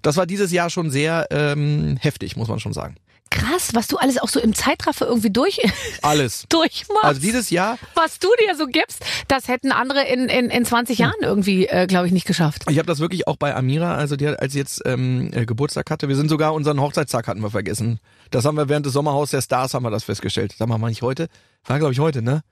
[0.02, 2.96] das war dieses Jahr schon sehr ähm, heftig, muss man schon sagen.
[3.30, 5.60] Krass, was du alles auch so im Zeitraffer irgendwie durch,
[6.02, 6.46] Alles.
[6.48, 7.04] durchmachst.
[7.04, 10.98] Also dieses Jahr, was du dir so gibst, das hätten andere in, in, in 20
[10.98, 12.64] Jahren irgendwie, äh, glaube ich, nicht geschafft.
[12.68, 15.44] Ich habe das wirklich auch bei Amira, also die hat, als sie jetzt ähm, äh,
[15.44, 17.98] Geburtstag hatte, wir sind sogar unseren Hochzeitstag hatten wir vergessen.
[18.30, 20.54] Das haben wir während des Sommerhaus der Stars haben wir das festgestellt.
[20.56, 21.28] Sag mal nicht heute?
[21.64, 22.42] War glaube ich heute, ne?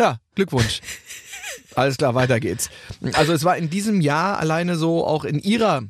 [0.00, 0.80] Ja, Glückwunsch.
[1.74, 2.70] Alles klar, weiter geht's.
[3.12, 5.82] Also es war in diesem Jahr alleine so auch in ihrer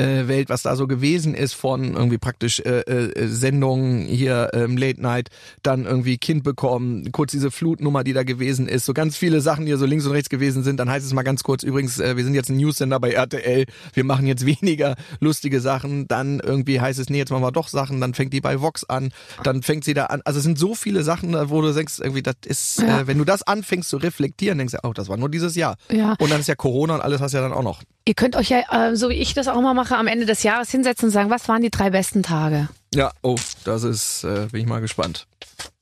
[0.00, 4.76] äh, Welt, was da so gewesen ist von irgendwie praktisch äh, äh, Sendungen hier ähm,
[4.76, 5.28] Late Night,
[5.62, 9.66] dann irgendwie Kind bekommen, kurz diese Flutnummer, die da gewesen ist, so ganz viele Sachen,
[9.66, 10.78] die so links und rechts gewesen sind.
[10.78, 13.66] Dann heißt es mal ganz kurz, übrigens, äh, wir sind jetzt ein Newsender bei RTL,
[13.92, 16.08] wir machen jetzt weniger lustige Sachen.
[16.08, 18.00] Dann irgendwie heißt es, nee, jetzt machen wir doch Sachen.
[18.00, 19.10] Dann fängt die bei Vox an,
[19.44, 20.22] dann fängt sie da an.
[20.24, 23.00] Also es sind so viele Sachen, wo du denkst, irgendwie, das ist, Ja.
[23.00, 25.76] äh, wenn du das anfängst zu reflektieren, denkst du, oh, das war nur dieses Jahr.
[25.90, 26.14] Ja.
[26.18, 27.82] Und dann ist ja Corona und alles hast du ja dann auch noch.
[28.10, 30.42] Ihr könnt euch ja, äh, so wie ich das auch mal mache, am Ende des
[30.42, 32.68] Jahres hinsetzen und sagen, was waren die drei besten Tage?
[32.92, 35.28] Ja, oh, das ist, äh, bin ich mal gespannt.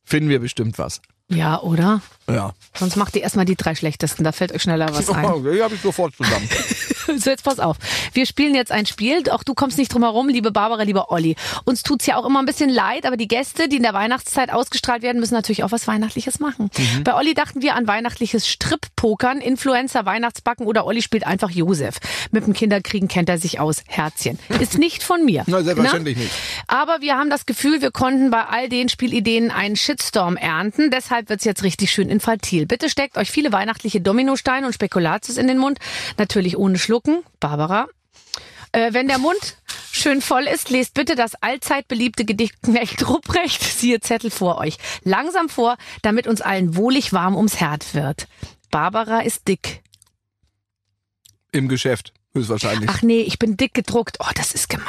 [0.04, 1.00] Finden wir bestimmt was.
[1.30, 2.02] Ja, oder?
[2.28, 2.52] Ja.
[2.74, 5.24] Sonst macht ihr erstmal die drei schlechtesten, da fällt euch schneller was ein.
[5.24, 6.48] Oh, die habe ich sofort zusammen.
[7.16, 7.78] So, jetzt pass auf.
[8.12, 9.22] Wir spielen jetzt ein Spiel.
[9.30, 11.36] Auch du kommst nicht drum herum, liebe Barbara, lieber Olli.
[11.64, 14.52] Uns tut's ja auch immer ein bisschen leid, aber die Gäste, die in der Weihnachtszeit
[14.52, 16.70] ausgestrahlt werden, müssen natürlich auch was Weihnachtliches machen.
[16.76, 17.04] Mhm.
[17.04, 21.96] Bei Olli dachten wir an weihnachtliches Strip-Pokern, Influencer, Weihnachtsbacken oder Olli spielt einfach Josef.
[22.30, 23.82] Mit dem Kinderkriegen kennt er sich aus.
[23.86, 24.38] Herzchen.
[24.60, 25.44] Ist nicht von mir.
[25.46, 26.24] Na, selbstverständlich Na?
[26.24, 26.34] nicht.
[26.66, 30.90] Aber wir haben das Gefühl, wir konnten bei all den Spielideen einen Shitstorm ernten.
[30.90, 32.66] Deshalb wird's jetzt richtig schön infantil.
[32.66, 35.78] Bitte steckt euch viele weihnachtliche Dominosteine und Spekulatius in den Mund.
[36.16, 37.22] Natürlich ohne Schlucken.
[37.38, 37.86] Barbara.
[38.72, 39.56] Äh, wenn der Mund
[39.92, 44.78] schön voll ist, lest bitte das allzeit beliebte Gedicht Knecht Rupprecht, siehe Zettel vor euch.
[45.04, 48.26] Langsam vor, damit uns allen wohlig warm ums Herd wird.
[48.70, 49.82] Barbara ist dick.
[51.52, 52.88] Im Geschäft, höchstwahrscheinlich.
[52.90, 54.18] Ach nee, ich bin dick gedruckt.
[54.20, 54.86] Oh, das ist gemein.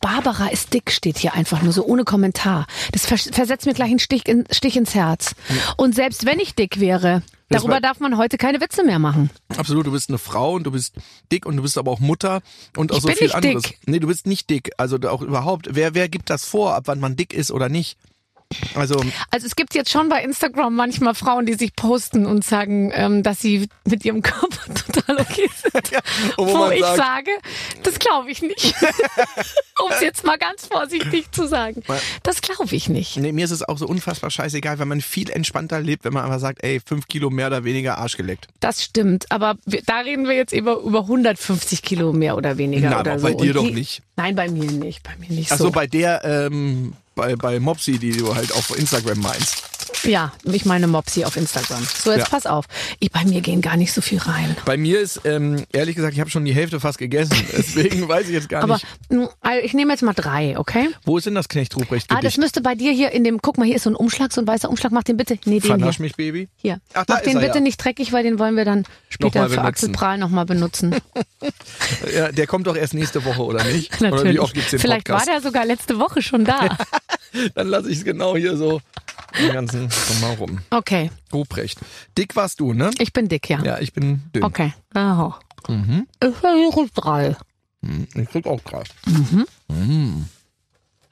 [0.00, 2.66] Barbara ist dick steht hier einfach nur so ohne Kommentar.
[2.92, 5.34] Das vers versetzt mir gleich einen Stich, in, Stich ins Herz.
[5.76, 9.30] Und selbst wenn ich dick wäre, Das darüber darf man heute keine Witze mehr machen.
[9.56, 10.94] Absolut, du bist eine Frau und du bist
[11.32, 12.40] dick und du bist aber auch Mutter
[12.76, 13.62] und auch Ich so bin viel nicht anderes.
[13.64, 13.78] dick.
[13.86, 14.70] Nee, du bist nicht dick.
[14.76, 17.98] Also auch überhaupt, wer, wer gibt das vor, ab wann man dick ist oder nicht?
[18.74, 22.90] Also, Also es gibt jetzt schon bei Instagram manchmal Frauen, die sich posten und sagen,
[22.94, 25.90] ähm, dass sie mit ihrem Körper total okay sind.
[26.36, 27.30] wo Wo man ich sagt- sage,
[27.84, 28.74] das glaube ich nicht.
[29.84, 31.82] um es jetzt mal ganz vorsichtig zu sagen.
[32.22, 33.16] Das glaube ich nicht.
[33.16, 36.24] nee, mir ist es auch so unfassbar scheißegal, weil man viel entspannter lebt, wenn man
[36.24, 38.48] einfach sagt, ey, fünf Kilo mehr oder weniger Arsch geleckt.
[38.58, 42.90] Das stimmt, aber wir, da reden wir jetzt über, über 150 Kilo mehr oder weniger.
[42.90, 43.26] Na, oder aber so.
[43.28, 44.02] bei dir Und doch die- nicht.
[44.16, 45.70] Nein, bei mir nicht, bei mir nicht Ach so, so.
[45.70, 49.69] bei der, ähm, bei, bei Mopsy, die du halt auf Instagram meinst.
[50.04, 51.82] Ja, ich meine Mopsy auf Instagram.
[51.84, 52.28] So, jetzt Ja.
[52.30, 52.66] pass auf.
[52.98, 54.56] Ich, bei mir gehen gar nicht so viel rein.
[54.64, 57.34] Bei mir ist, ähm, ehrlich gesagt, ich habe schon die Hälfte fast gegessen.
[57.56, 58.86] Deswegen weiß ich jetzt gar Aber nicht.
[59.10, 60.88] mh, also ich nehme jetzt mal drei, okay?
[61.04, 63.58] Wo ist denn das Knecht Ruprecht Ah, das müsste bei dir hier in dem, guck
[63.58, 64.92] mal, hier ist so ein Umschlag, so ein weißer Umschlag.
[64.92, 66.04] Mach den bitte, nee, den Vernasch hier.
[66.04, 66.48] mich, Baby.
[66.56, 66.80] Hier.
[66.94, 67.60] Ach, Mach den er, bitte ja.
[67.60, 69.60] nicht dreckig, weil den wollen wir dann später für.
[69.60, 70.96] Axel Prahl nochmal benutzen.
[72.14, 73.94] Ja, der kommt doch erst nächste Woche, oder nicht?
[74.00, 74.34] Oder Natürlich.
[74.34, 75.26] wie oft gibt's den Vielleicht Podcast?
[75.26, 76.76] war der sogar letzte Woche schon da.
[77.54, 78.80] Dann lasse ich es genau hier so
[79.38, 80.58] den ganzen Sommer rum.
[80.70, 81.78] Okay, Ruprecht.
[82.16, 82.90] Dick warst du, ne?
[82.98, 83.62] ich bin dick, ja.
[83.62, 84.44] Ja, ich bin dünn.
[84.44, 84.72] Okay.
[84.94, 85.38] Aha.
[85.68, 86.06] Mhm.
[86.22, 87.36] Ich versuche drei.
[87.84, 88.88] Hm, Ich krieg auch krass.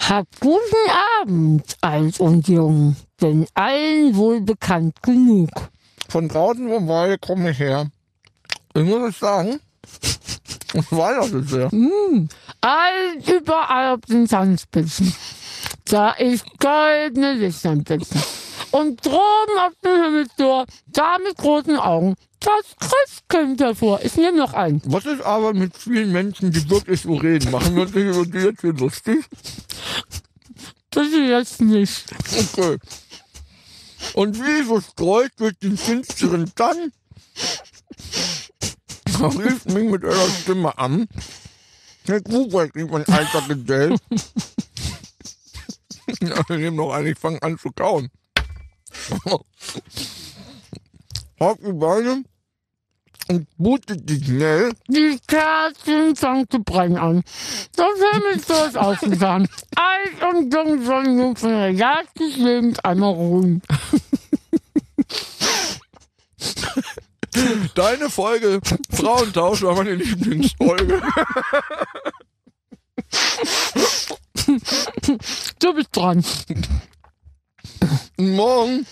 [0.00, 0.90] Habt guten
[1.20, 5.50] Abend, alt und jung, denn allen wohl bekannt genug.
[6.08, 7.90] Von draußen vom Wald komme ich her.
[8.74, 9.60] Ich muss es sagen.
[10.74, 11.70] Ich weiß das sehr.
[12.60, 15.14] All überall auf den Sandspitzen.
[15.84, 18.22] Da ist goldene Lichter am Blitzen.
[18.70, 24.00] Und droben auf dem Himmelstor, da mit großen Augen, das Christkind hervor.
[24.02, 24.82] Ich nehme noch einen.
[24.84, 27.50] Was ist aber mit vielen Menschen, die wirklich so reden?
[27.50, 29.24] Machen wir uns nicht über die jetzt hier lustig?
[30.90, 32.04] Das ist jetzt nicht.
[32.52, 32.78] Okay.
[34.14, 36.92] Und wie verstreut durch den finsteren Tann,
[39.20, 41.08] rief mich mit ihrer Stimme an.
[42.06, 43.96] Herr Kuhberg, rief mein alter Gesell.
[46.48, 48.10] Wir nehmen noch einen, ich fange an zu kauen.
[51.38, 52.24] Hab die Beine
[53.28, 54.72] und bootet schnell.
[54.88, 57.22] Die Kerzen fangen zu brennen an.
[57.76, 59.48] Das Himmelstor ist aufgefahren.
[59.76, 63.62] Alt und jung sollen nun von der Jagd des Lebens einmal ruhen.
[67.74, 71.02] Deine Folge Frauentausch war meine Lieblingsfolge.
[75.58, 76.24] Du bist dran.
[78.16, 78.86] Morgen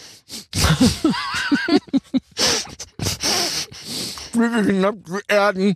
[4.33, 5.75] fliege ich hinab zu Erden,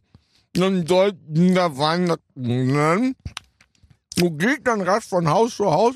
[0.54, 3.14] dann sollten da Weihnachten.
[4.16, 5.94] Du gehst dann rasch von Haus zu Haus,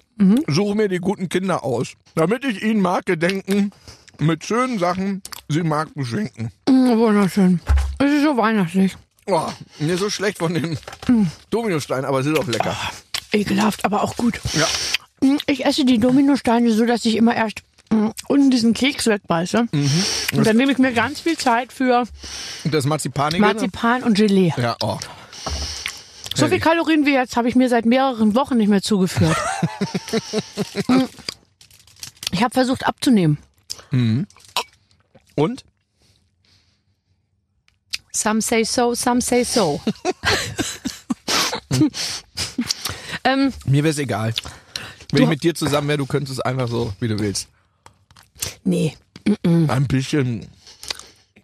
[0.48, 3.70] suche mir die guten Kinder aus, damit ich ihnen mag gedenken,
[4.18, 6.50] mit schönen Sachen sie mag beschenken.
[6.68, 7.60] Mm, Wunderschön.
[7.98, 8.96] Es ist so weihnachtlich.
[9.26, 10.76] Oh, mir so schlecht von dem
[11.50, 12.76] Dominostein, aber es ist auch lecker.
[13.34, 14.40] Ekelhaft, aber auch gut.
[14.54, 14.66] Ja.
[15.20, 19.68] Mm, Ich esse die Dominosteine so, dass ich immer erst mm, unten diesen Keks wegbeiße.
[20.34, 22.04] Und dann nehme ich mir ganz viel Zeit für
[22.64, 23.40] Das Marzipanige?
[23.40, 24.52] Marzipan und Gelee.
[24.56, 24.98] Ja, oh.
[26.36, 29.36] So viel Kalorien wie jetzt habe ich mir seit mehreren Wochen nicht mehr zugeführt.
[30.88, 31.02] Mm.
[32.32, 33.38] ich habe versucht abzunehmen.
[35.36, 35.64] Und?
[38.12, 39.80] Some say so, some say so.
[43.24, 44.34] ähm, Mir wäre es egal.
[45.12, 47.48] Wenn ich mit dir zusammen wäre, du könntest es einfach so, wie du willst.
[48.64, 48.96] nee.
[49.42, 50.46] Ein bisschen.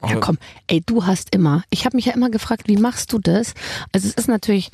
[0.06, 1.62] Ja, komm, ey, du hast immer.
[1.70, 3.54] Ich habe mich ja immer gefragt, wie machst du das?
[3.92, 4.70] Also es ist natürlich,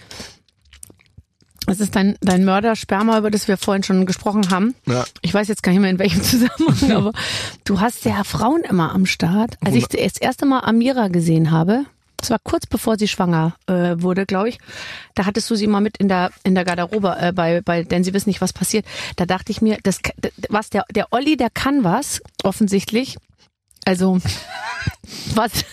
[1.66, 4.74] es ist dein, dein Mördersperma, über das wir vorhin schon gesprochen haben.
[4.86, 5.04] Ja.
[5.22, 7.12] Ich weiß jetzt gar nicht mehr in welchem Zusammenhang, aber
[7.64, 9.56] du hast ja Frauen immer am Start.
[9.64, 13.94] Als ich das erste Mal Amira gesehen habe, das war kurz bevor sie schwanger äh,
[13.98, 14.58] wurde, glaube ich.
[15.14, 18.04] Da hattest du sie mal mit in der in der Garderobe äh, bei bei denn
[18.04, 18.84] sie wissen nicht was passiert.
[19.16, 20.00] Da dachte ich mir, das
[20.48, 23.16] was der der Olli, der kann was offensichtlich.
[23.84, 24.18] Also
[25.34, 25.64] was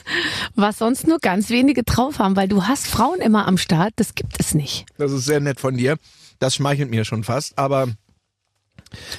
[0.56, 4.15] was sonst nur ganz wenige drauf haben, weil du hast Frauen immer am Start, das
[4.15, 4.86] gibt es nicht.
[4.97, 5.97] Das ist sehr nett von dir.
[6.39, 7.58] Das schmeichelt mir schon fast.
[7.58, 7.88] Aber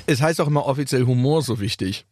[0.06, 2.06] es heißt auch immer offiziell Humor so wichtig.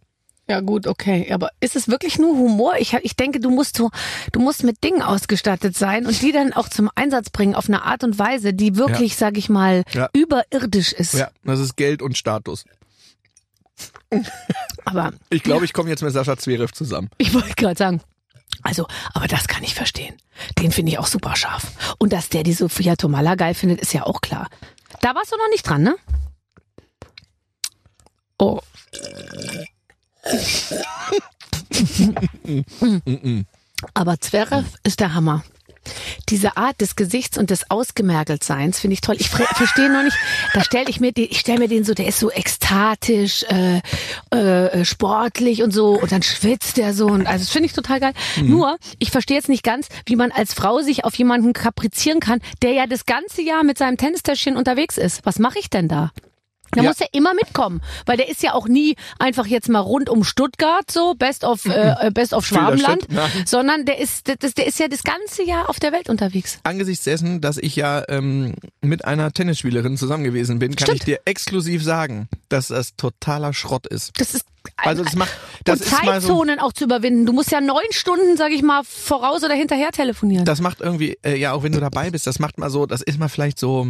[0.52, 2.74] Ja gut, okay, aber ist es wirklich nur Humor?
[2.78, 3.90] Ich, ich denke, du musst so,
[4.32, 7.82] du musst mit Dingen ausgestattet sein und die dann auch zum Einsatz bringen auf eine
[7.84, 10.10] Art und Weise, die wirklich, sag ich mal, Ja.
[10.12, 11.14] überirdisch ist.
[11.14, 12.66] Ja, das ist Geld und Status.
[14.84, 17.08] Aber Ich glaube, ich komme jetzt mit Sascha Zverev zusammen.
[17.16, 18.02] ich wollte gerade sagen,
[18.62, 20.14] also, aber das kann ich verstehen.
[20.58, 21.94] Den finde ich auch super scharf.
[21.98, 24.50] Und dass der die Sophia Tomala geil findet, ist ja auch klar.
[25.00, 25.96] Da warst du noch nicht dran, ne?
[28.38, 28.60] Oh.
[33.94, 35.42] Aber Zverev ist der Hammer.
[36.28, 39.16] Diese Art des Gesichts und des Ausgemergeltseins finde ich toll.
[39.18, 40.16] Ich ver- verstehe noch nicht,
[40.54, 43.80] da stelle ich mir den, ich stelle mir den so, der ist so ekstatisch, äh,
[44.30, 47.98] äh, sportlich und so und dann schwitzt der so und also das finde ich total
[47.98, 48.12] geil.
[48.40, 52.38] Nur, ich verstehe jetzt nicht ganz, wie man als Frau sich auf jemanden kaprizieren kann,
[52.62, 55.26] der ja das ganze Jahr mit seinem Tennistäschchen unterwegs ist.
[55.26, 56.12] Was mache ich denn da?
[56.74, 56.88] Da Ja.
[56.88, 60.24] muss er immer mitkommen, weil der ist ja auch nie einfach jetzt mal rund um
[60.24, 63.06] Stuttgart so Best of äh, Best of Schwabenland,
[63.46, 66.58] sondern der ist das, der ist ja das ganze Jahr auf der Welt unterwegs.
[66.64, 70.98] Angesichts dessen, dass ich ja ähm, mit einer Tennisspielerin zusammen gewesen bin, kann Stimmt.
[71.00, 74.12] ich dir exklusiv sagen, dass das totaler Schrott ist.
[74.18, 75.32] Das ist Also das macht,
[75.64, 77.26] das und ist mal so, Zeitzonen auch zu überwinden.
[77.26, 80.44] Du musst ja neun Stunden, sag ich mal, voraus oder hinterher telefonieren.
[80.46, 83.02] das macht irgendwie, äh, ja auch wenn du dabei bist, das macht mal so, das
[83.02, 83.88] ist mal vielleicht so,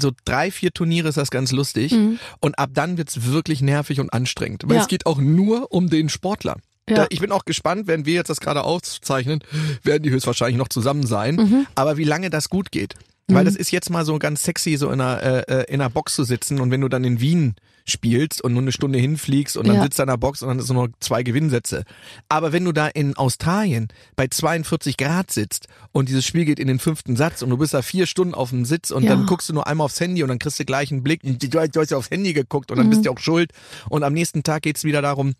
[0.00, 1.94] so drei, vier Turniere ist das ganz lustig
[2.40, 4.74] und ab dann wird's wirklich nervig und anstrengend, weil Mhm.
[4.76, 4.82] Ja.
[4.82, 6.56] es geht auch nur um den Sportler.
[6.88, 6.96] Ja.
[6.96, 9.40] Da, ich bin auch gespannt, wenn wir jetzt das gerade aufzeichnen,
[9.82, 11.34] werden die höchstwahrscheinlich noch zusammen sein.
[11.36, 11.66] Mhm.
[11.74, 12.94] Aber wie lange das gut geht.
[13.28, 15.90] Weil das ist jetzt mal so ganz sexy, so in einer, äh, äh, in einer
[15.90, 17.56] Box zu sitzen und wenn du dann in Wien
[17.86, 19.82] spielst und nur eine Stunde hinfliegst und dann Ja.
[19.82, 21.84] sitzt du in der Box und dann ist nur noch zwei Gewinnsätze.
[22.28, 26.66] Aber wenn du da in Australien bei 42 Grad sitzt und dieses Spiel geht in
[26.68, 29.10] den fünften Satz und du bist da vier Stunden auf dem Sitz und Ja.
[29.10, 31.32] dann guckst du nur einmal aufs Handy und dann kriegst du gleich einen Blick, du,
[31.48, 33.52] du hast ja aufs Handy geguckt und dann bist du auch schuld
[33.88, 35.34] und am nächsten Tag geht's wieder darum,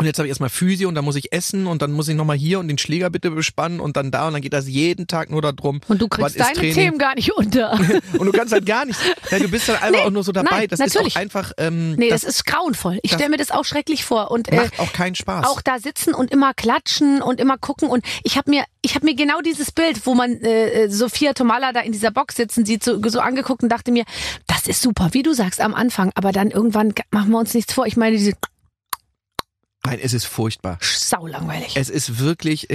[0.00, 2.16] und jetzt habe ich erstmal Physio und dann muss ich essen und dann muss ich
[2.16, 5.06] nochmal hier und den Schläger bitte bespannen und dann da und dann geht das jeden
[5.06, 5.80] Tag nur darum.
[5.88, 6.74] und du kriegst deine Training?
[6.74, 7.78] Themen gar nicht unter.
[8.18, 9.00] Und du kannst halt gar nichts.
[9.30, 10.50] Ja, du bist dann einfach Nee, auch nur so dabei.
[10.60, 11.08] nein, das natürlich.
[11.08, 12.98] ist auch einfach, ähm, Nee, das, das, ist grauenvoll.
[13.02, 14.30] Ich stelle mir das auch schrecklich vor.
[14.30, 15.46] Und äh, macht auch keinen Spaß.
[15.46, 19.04] auch da sitzen und immer klatschen und immer gucken und ich habe mir ich habe
[19.04, 22.82] mir genau dieses Bild, wo man äh, Sophia Tomala da in dieser Box sitzen sieht,
[22.82, 24.04] so, so angeguckt und dachte mir,
[24.46, 27.54] das Das ist super, wie du sagst am Anfang, aber dann irgendwann machen wir uns
[27.54, 27.86] nichts vor.
[27.86, 28.34] Ich meine, diese
[29.82, 30.78] Nein, es ist furchtbar.
[30.82, 31.74] saulangweilig.
[31.74, 32.68] Es ist wirklich,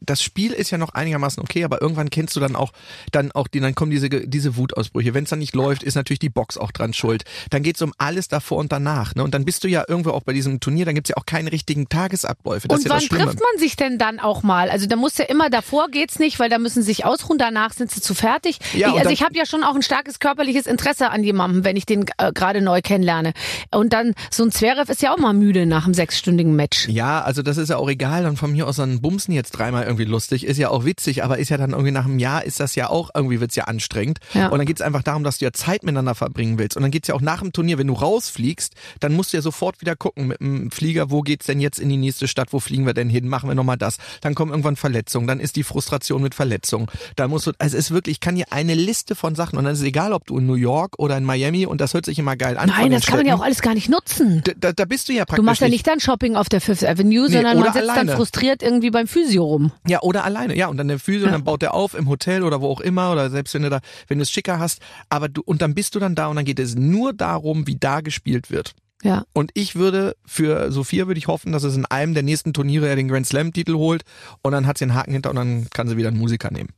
[0.00, 2.72] das Spiel ist ja noch einigermaßen okay, aber irgendwann kennst du dann auch,
[3.10, 5.12] dann auch die, dann kommen diese, diese Wutausbrüche.
[5.12, 7.24] Wenn es dann nicht läuft, ist natürlich die Box auch dran schuld.
[7.50, 9.16] Dann geht's um alles davor und danach.
[9.16, 9.24] Ne?
[9.24, 11.50] Und dann bist du ja irgendwo auch bei diesem Turnier, dann gibt's ja auch keine
[11.50, 12.68] richtigen Tagesabläufe.
[12.68, 14.70] Das Und ja wann trifft man sich denn dann auch mal?
[14.70, 17.72] Also da muss ja immer davor geht's nicht, weil da müssen sie sich ausruhen, danach
[17.72, 18.60] sind sie zu fertig.
[18.72, 21.76] Ja, ich, also ich habe ja schon auch ein starkes körperliches Interesse an jemandem, wenn
[21.76, 23.32] ich den äh, gerade neu kennenlerne.
[23.72, 25.94] Und dann so ein Zverev ist ja auch mal müde nach einem
[26.36, 26.88] sechsstündigen Match.
[26.88, 28.22] Ja, also das ist ja auch egal.
[28.22, 30.44] Dann von mir aus dann Bumsen jetzt dreimal irgendwie lustig.
[30.44, 32.88] Ist ja auch witzig, aber ist ja dann irgendwie nach einem Jahr ist das ja
[32.88, 34.18] auch irgendwie wird's ja anstrengend.
[34.34, 34.48] Ja.
[34.48, 36.76] Und dann geht's einfach darum, dass du ja Zeit miteinander verbringen willst.
[36.76, 39.42] Und dann geht's ja auch nach dem Turnier, wenn du rausfliegst, dann musst du ja
[39.42, 42.60] sofort wieder gucken mit dem Flieger, wo geht's denn jetzt in die nächste Stadt, wo
[42.60, 43.98] fliegen wir denn hin, machen wir nochmal das.
[44.20, 46.86] Dann kommen irgendwann Verletzungen, dann ist die Frustration mit Verletzungen.
[47.16, 49.64] Da musst du, also es ist wirklich, ich kann hier eine Liste von Sachen und
[49.64, 52.04] dann ist es egal, ob du in New York oder in Miami und das hört
[52.04, 52.68] sich immer geil an.
[52.68, 54.42] Nein, das kann man ja auch alles gar nicht nutzen.
[54.44, 56.60] Da, da, da bist du ja praktisch Du machst ja nicht dann Shopping auf der
[56.60, 58.06] Fifth Avenue, Nee, sondern man sitzt alleine.
[58.06, 59.70] dann frustriert irgendwie beim Physio rum.
[59.86, 60.66] Ja, oder alleine, ja.
[60.68, 61.32] Und dann der Physio, Ja.
[61.32, 63.80] dann baut der auf im Hotel oder wo auch immer, oder selbst wenn du da,
[64.08, 64.80] wenn du es schicker hast.
[65.10, 67.76] Aber du, und dann bist du dann da und dann geht es nur darum, wie
[67.76, 68.72] da gespielt wird.
[69.02, 69.24] Ja.
[69.34, 72.88] Und ich würde, für Sophia würde ich hoffen, dass es in einem der nächsten Turniere
[72.88, 74.02] er den Grand Slam Titel holt
[74.42, 76.70] und dann hat sie einen Haken hinter und dann kann sie wieder einen Musiker nehmen.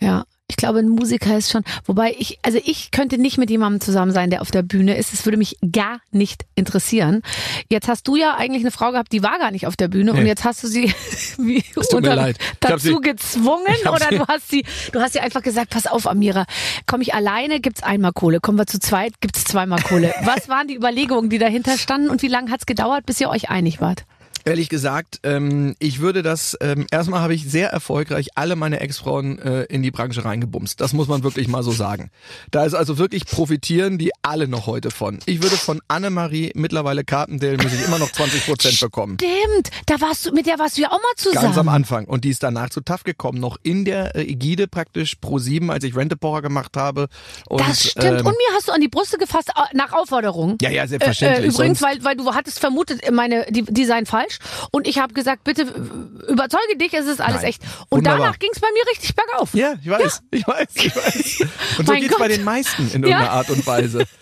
[0.00, 3.80] Ja, ich glaube, ein Musiker ist schon, wobei ich, also ich könnte nicht mit jemandem
[3.80, 5.14] zusammen sein, der auf der Bühne ist.
[5.14, 7.22] Es würde mich gar nicht interessieren.
[7.70, 10.12] Jetzt hast du ja eigentlich eine Frau gehabt, die war gar nicht auf der Bühne
[10.12, 10.26] und Nee.
[10.28, 10.92] jetzt hast du sie
[11.38, 15.70] wie unter- dazu sie- gezwungen oder sie- du hast sie, du hast ihr einfach gesagt,
[15.70, 16.44] pass auf, Amira,
[16.86, 20.12] komme ich alleine, gibt's einmal Kohle, kommen wir zu zweit, gibt's zweimal Kohle.
[20.24, 23.48] Was waren die Überlegungen, die dahinter standen und wie lange hat's gedauert, bis ihr euch
[23.48, 24.04] einig wart?
[24.46, 29.38] Ehrlich gesagt, ähm, ich würde das, ähm, erstmal habe ich sehr erfolgreich alle meine Ex-Frauen
[29.38, 30.80] äh, in die Branche reingebumst.
[30.80, 32.10] Das muss man wirklich mal so sagen.
[32.50, 35.18] Da ist also wirklich profitieren die alle noch heute von.
[35.26, 39.16] Ich würde von Annemarie mittlerweile Carpendale muss ich immer noch 20 Prozent bekommen.
[39.20, 41.46] Stimmt, da warst du, mit der warst du ja auch mal zusammen.
[41.46, 42.04] Ganz am Anfang.
[42.04, 45.70] Und die ist danach zu TAF gekommen, noch in der äh, Ägide praktisch pro sieben,
[45.70, 47.08] als ich Rente-Pocher gemacht habe.
[47.48, 48.04] Und, Das stimmt.
[48.04, 50.56] ähm, und mir hast du an die Brüste gefasst äh, nach Aufforderung.
[50.60, 51.44] ja, ja, Äh, selbstverständlich.
[51.46, 54.04] äh, übrigens, Sonst- weil, weil du hattest vermutet, meine, die, die seien
[54.38, 54.68] falsch.
[54.70, 57.50] Und ich habe gesagt, bitte äh, überzeuge dich, es ist alles Nein.
[57.50, 57.62] echt.
[57.88, 58.18] Und Wunderbar.
[58.20, 59.54] danach ging es bei mir richtig bergauf.
[59.54, 61.40] Ja, ich weiß, ich weiß, ich weiß.
[61.78, 63.08] Und so Mein geht's bei den meisten in Ja.
[63.08, 64.06] irgendeiner Art und Weise.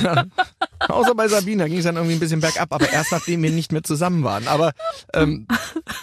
[0.00, 0.24] Ja.
[0.88, 3.50] Außer bei Sabine, da ging es dann irgendwie ein bisschen bergab, aber erst nachdem wir
[3.50, 4.46] nicht mehr zusammen waren.
[4.46, 4.72] Aber
[5.14, 5.46] ähm,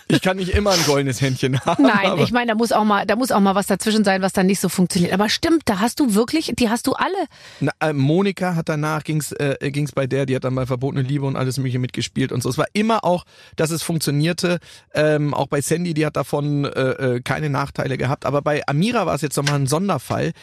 [0.08, 1.84] ich kann nicht immer ein goldenes Händchen haben.
[1.84, 4.34] Nein, ich meine, da muss auch mal, da muss auch mal was dazwischen sein, was
[4.34, 5.14] dann nicht so funktioniert.
[5.14, 7.14] Aber stimmt, da hast du wirklich, die hast du alle.
[7.60, 11.04] Na, äh, Monika hat danach, ging's äh, ging's bei der, die hat dann bei Verbotene
[11.04, 12.50] Liebe und alles mögliche mitgespielt und so.
[12.50, 13.26] Es war immer auch,
[13.56, 14.60] dass es funktionierte.
[14.94, 18.26] Ähm, auch bei Sandy, die hat davon äh, äh, keine Nachteile gehabt.
[18.26, 20.34] Aber bei Amira war es jetzt nochmal ein Sonderfall.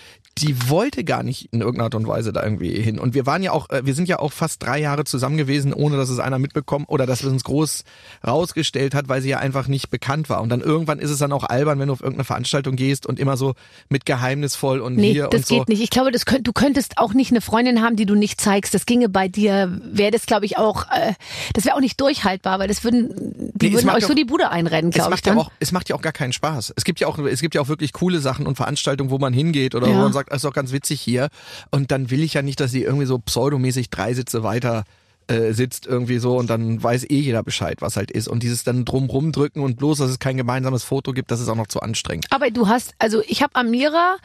[0.41, 2.99] Die wollte gar nicht in irgendeiner Art und Weise da irgendwie hin.
[2.99, 5.72] Und wir waren ja auch, äh, wir sind ja auch fast drei Jahre zusammen gewesen,
[5.72, 7.84] ohne dass es einer mitbekommen oder dass es uns groß
[8.26, 10.41] rausgestellt hat, weil sie ja einfach nicht bekannt war.
[10.43, 13.18] Und dann irgendwann ist es dann auch albern, wenn du auf irgendeine Veranstaltung gehst und
[13.18, 13.55] immer so
[13.88, 15.59] mit geheimnisvoll und Nee, hier das und so.
[15.59, 15.82] geht nicht.
[15.82, 18.74] Ich glaube, das könnt, du könntest auch nicht eine Freundin haben, die du nicht zeigst.
[18.74, 21.14] Das ginge bei dir, wäre das, glaube ich, auch, äh,
[21.55, 23.11] das wäre auch nicht durchhaltbar, weil das würden,
[23.55, 25.11] die Nee, würden euch ja so die Bude einrennen, glaube ich.
[25.16, 25.43] macht ja Dann.
[25.43, 26.72] auch, es macht ja auch gar keinen Spaß.
[26.76, 29.32] Es gibt ja auch, es gibt ja auch wirklich coole Sachen und Veranstaltungen, wo man
[29.32, 29.99] hingeht oder wo Ja.
[29.99, 31.28] man sagt, das ist doch ganz witzig hier.
[31.70, 34.85] Und dann will ich ja nicht, dass sie irgendwie so pseudomäßig drei Sitze weiter
[35.28, 38.26] äh, sitzt irgendwie so und dann weiß eh jeder Bescheid, was halt ist.
[38.28, 41.49] Und dieses dann drumrum drücken und bloß, dass es kein gemeinsames Foto gibt, das ist
[41.49, 42.26] auch noch zu anstrengend.
[42.31, 44.16] Aber du hast, also ich habe Amira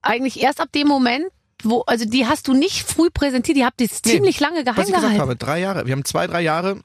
[0.00, 1.26] eigentlich erst ab dem Moment,
[1.62, 4.76] wo, also die hast du nicht früh präsentiert, die habt ihr Nee, ziemlich lange geheim
[4.76, 5.20] Was ich gesagt gehalten.
[5.20, 5.86] habe, drei Jahre.
[5.86, 6.80] Wir haben zwei, drei Jahre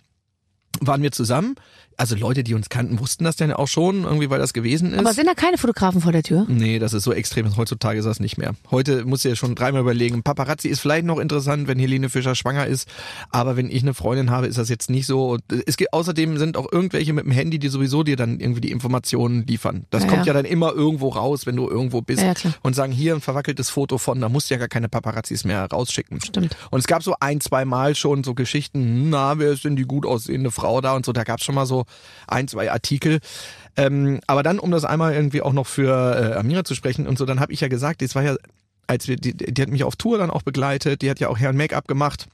[0.81, 1.55] waren wir zusammen.
[1.97, 4.99] Also Leute, die uns kannten, wussten das dann auch schon, irgendwie, weil das gewesen ist.
[4.99, 6.45] Aber sind da keine Fotografen vor der Tür?
[6.47, 7.55] Nee, das ist so extrem.
[7.57, 8.55] Heutzutage ist das nicht mehr.
[8.71, 10.23] Heute muss ja schon dreimal überlegen.
[10.23, 12.87] Paparazzi ist vielleicht noch interessant, wenn Helene Fischer schwanger ist.
[13.29, 15.31] Aber wenn ich eine Freundin habe, ist das jetzt nicht so.
[15.31, 18.61] Und Es gibt, außerdem sind auch irgendwelche mit dem Handy, die sowieso dir dann irgendwie
[18.61, 19.85] die Informationen liefern.
[19.89, 20.27] Das Ja, kommt ja.
[20.27, 22.23] ja dann immer irgendwo raus, wenn du irgendwo bist.
[22.23, 25.43] Ja, und sagen, hier ein verwackeltes Foto von, da musst du ja gar keine Paparazzis
[25.45, 26.21] mehr rausschicken.
[26.21, 26.55] Stimmt.
[26.71, 29.83] Und es gab so ein, zwei Mal schon so Geschichten, na, wer ist denn die
[29.83, 31.13] gut aussehende Frau da und so.
[31.13, 31.82] Da gab es schon mal so
[32.27, 33.19] ein, zwei Artikel.
[33.75, 37.17] Ähm, aber dann, um das einmal irgendwie auch noch für äh, Amira zu sprechen und
[37.17, 38.35] so, dann habe ich ja gesagt, das war ja,
[38.87, 41.39] als wir, die, die hat mich auf Tour dann auch begleitet, die hat ja auch
[41.39, 42.27] Herrn Make-up gemacht.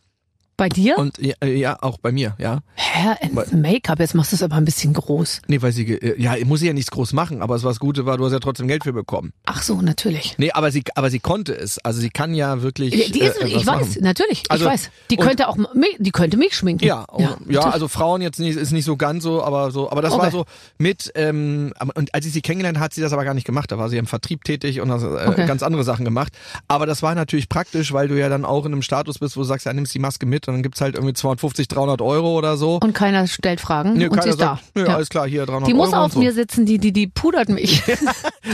[0.60, 0.98] Bei dir?
[0.98, 2.60] Und ja, äh, ja, auch bei mir, ja.
[2.76, 3.16] Hä?
[3.56, 5.42] Make-up, jetzt machst du es aber ein bisschen groß.
[5.48, 8.06] Nee, weil sie, äh, ja, muss sie ja nichts groß machen, aber es was Gute
[8.06, 9.32] war, du hast ja trotzdem Geld für bekommen.
[9.46, 10.36] Ach so, natürlich.
[10.38, 11.80] Nee, aber sie, aber sie konnte es.
[11.80, 12.92] Also sie kann ja wirklich.
[12.92, 13.98] Die, ist, äh, ich weiß, machen.
[14.02, 14.90] natürlich, Also, ich weiß.
[15.10, 15.56] Die könnte auch,
[15.98, 16.84] die könnte mich schminken.
[16.86, 20.02] Ja, ja, ja, also Frauen jetzt nicht, ist nicht so ganz so, aber so, aber
[20.02, 20.32] das war Okay.
[20.32, 20.46] so
[20.78, 23.78] mit, ähm, und als ich sie kennengelernt hat sie das aber gar nicht gemacht, da
[23.78, 25.46] war sie im Vertrieb tätig und hat äh, Okay.
[25.46, 26.34] ganz andere Sachen gemacht.
[26.68, 29.42] Aber das war natürlich praktisch, weil du ja dann auch in einem Status bist, wo
[29.42, 32.58] du sagst, ja, nimmst die Maske mit dann gibt's halt irgendwie 250, 300 Euro oder
[32.58, 32.80] so.
[32.82, 34.56] Und keiner stellt Fragen Nee, und sie ist da.
[34.58, 34.96] sagt, nö, Ja.
[34.96, 36.20] alles klar, hier 300 Die muss Euro auf so.
[36.20, 37.82] mir sitzen, die, die, die pudert mich.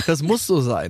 [0.08, 0.90] Das muss so sein.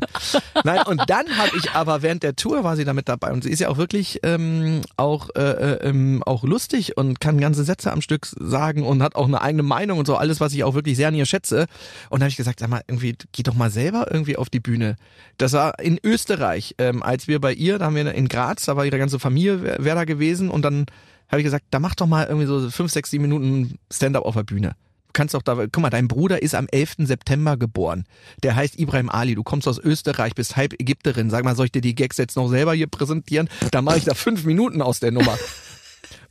[0.63, 3.51] Nein, und dann habe ich aber während der Tour war sie damit dabei und sie
[3.51, 7.91] ist ja auch wirklich ähm, auch äh, äh, ähm, auch lustig und kann ganze Sätze
[7.91, 10.73] am Stück sagen und hat auch eine eigene Meinung und so alles, was ich auch
[10.73, 11.67] wirklich sehr an ihr schätze.
[12.09, 14.59] Und da habe ich gesagt, sag mal, irgendwie geh doch mal selber irgendwie auf die
[14.59, 14.95] Bühne.
[15.37, 18.75] Das war in Österreich, ähm, als wir bei ihr, da haben wir in Graz, da
[18.75, 20.85] war ihre ganze Familie wär, wär da gewesen und dann
[21.29, 24.35] habe ich gesagt, da mach doch mal irgendwie so fünf, sechs, sieben Minuten Stand-up auf
[24.35, 24.75] der Bühne.
[25.07, 26.95] Du kannst doch da, guck mal, dein Bruder ist am 11.
[26.99, 28.05] September geboren.
[28.43, 29.35] Der heißt Ibrahim Ali.
[29.35, 31.29] Du kommst aus Österreich, bist halb Ägypterin.
[31.29, 33.49] Sag mal, soll ich dir die Gags jetzt noch selber hier präsentieren?
[33.71, 35.37] Da mache ich da fünf Minuten aus der Nummer.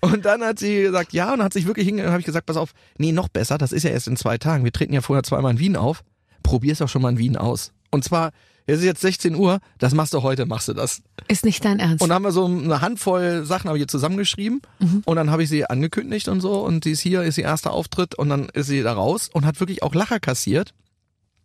[0.01, 2.59] Und dann hat sie gesagt, ja, und hat sich wirklich hingegangen, habe ich gesagt, pass
[2.59, 4.63] auf, nee, noch besser, das ist ja erst in zwei Tagen.
[4.63, 6.05] Wir treten ja vorher zweimal in Wien auf.
[6.43, 7.73] Probier's doch schon mal in Wien aus.
[7.91, 8.33] Und zwar,
[8.67, 11.03] es ist jetzt 16 Uhr, das machst du heute, machst du das.
[11.29, 12.03] Ist nicht dein Ernst.
[12.03, 14.63] Und dann haben wir so eine Handvoll Sachen habe ich zusammengeschrieben
[15.05, 17.73] und dann habe ich sie angekündigt und so und sie ist hier, ist ihr erster
[17.73, 20.73] Auftritt und dann ist sie da raus und hat wirklich auch Lacher kassiert.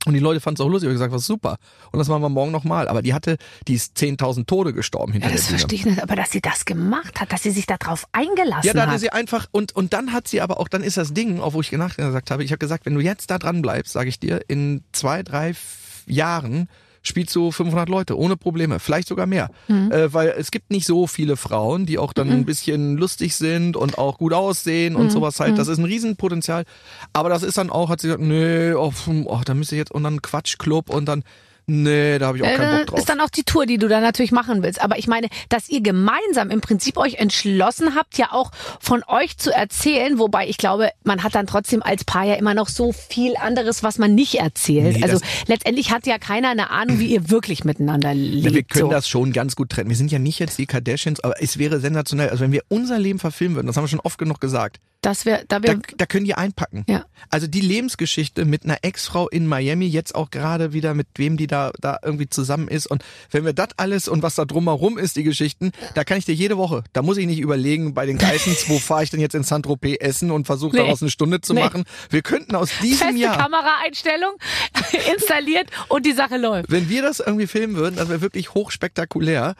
[0.05, 0.87] Und die Leute fanden es auch lustig.
[0.87, 1.57] Ich habe gesagt, was super.
[1.91, 2.87] Und das machen wir morgen nochmal.
[2.87, 3.35] Aber die hatte,
[3.67, 5.59] die ist 10.000 Tode gestorben hinter ja, das der Bühne.
[5.59, 6.01] verstehe ich nicht.
[6.01, 8.99] Aber dass sie das gemacht hat, dass sie sich darauf eingelassen Ja, da hatte hat.
[9.01, 11.59] sie einfach und und dann hat sie aber auch dann ist das Ding, auf wo
[11.59, 14.21] ich nach gesagt habe, ich habe gesagt, wenn du jetzt da dran bleibst, sage ich
[14.21, 15.53] dir, in zwei, drei
[16.05, 16.69] Jahren
[17.09, 19.91] spielst du 500 Leute ohne Probleme, vielleicht sogar mehr, Mhm.
[19.91, 23.75] äh, weil es gibt nicht so viele Frauen, die auch dann ein bisschen lustig sind
[23.75, 24.99] und auch gut aussehen Mhm.
[25.01, 25.57] und sowas halt.
[25.57, 26.63] Das ist ein Riesenpotenzial.
[27.11, 28.93] Aber das ist dann auch, hat sie gesagt, nee, oh,
[29.25, 31.23] oh da müsste ich jetzt und dann Quatschclub und dann
[31.69, 32.99] Nee, da habe ich auch keinen Äh, Bock drauf.
[32.99, 34.81] ist dann auch die Tour, die du da natürlich machen willst.
[34.81, 39.37] Aber ich meine, dass ihr gemeinsam im Prinzip euch entschlossen habt, ja auch von euch
[39.37, 42.91] zu erzählen, wobei ich glaube, man hat dann trotzdem als Paar ja immer noch so
[42.91, 44.97] viel anderes, was man nicht erzählt.
[44.97, 48.53] Nee, also letztendlich hat ja keiner eine Ahnung, wie ihr wirklich miteinander lebt.
[48.53, 48.91] Wir können so.
[48.91, 49.89] das schon ganz gut trennen.
[49.89, 52.29] Wir sind ja nicht jetzt die Kardashians, aber es wäre sensationell.
[52.29, 55.25] Also wenn wir unser Leben verfilmen würden, das haben wir schon oft genug gesagt, Das
[55.25, 56.83] wär, da da, wär, da können die einpacken.
[56.87, 57.05] Ja.
[57.29, 61.47] Also die Lebensgeschichte mit einer Ex-Frau in Miami, jetzt auch gerade wieder mit wem die
[61.47, 62.87] da, da irgendwie zusammen ist.
[62.87, 66.25] Und wenn wir das alles und was da drumherum ist, die Geschichten, da kann ich
[66.25, 69.19] dir jede Woche, da muss ich nicht überlegen bei den Geissens, wo fahre ich denn
[69.21, 70.83] jetzt in Saint-Tropez essen und versuche Nee.
[70.83, 71.61] daraus eine Stunde zu Nee.
[71.61, 71.83] machen.
[72.09, 73.37] Wir könnten aus diesem feste Jahr...
[73.37, 74.33] Kameraeinstellung
[75.13, 76.69] installiert und die Sache läuft.
[76.71, 79.55] Wenn wir das irgendwie filmen würden, das wäre wirklich hochspektakulär.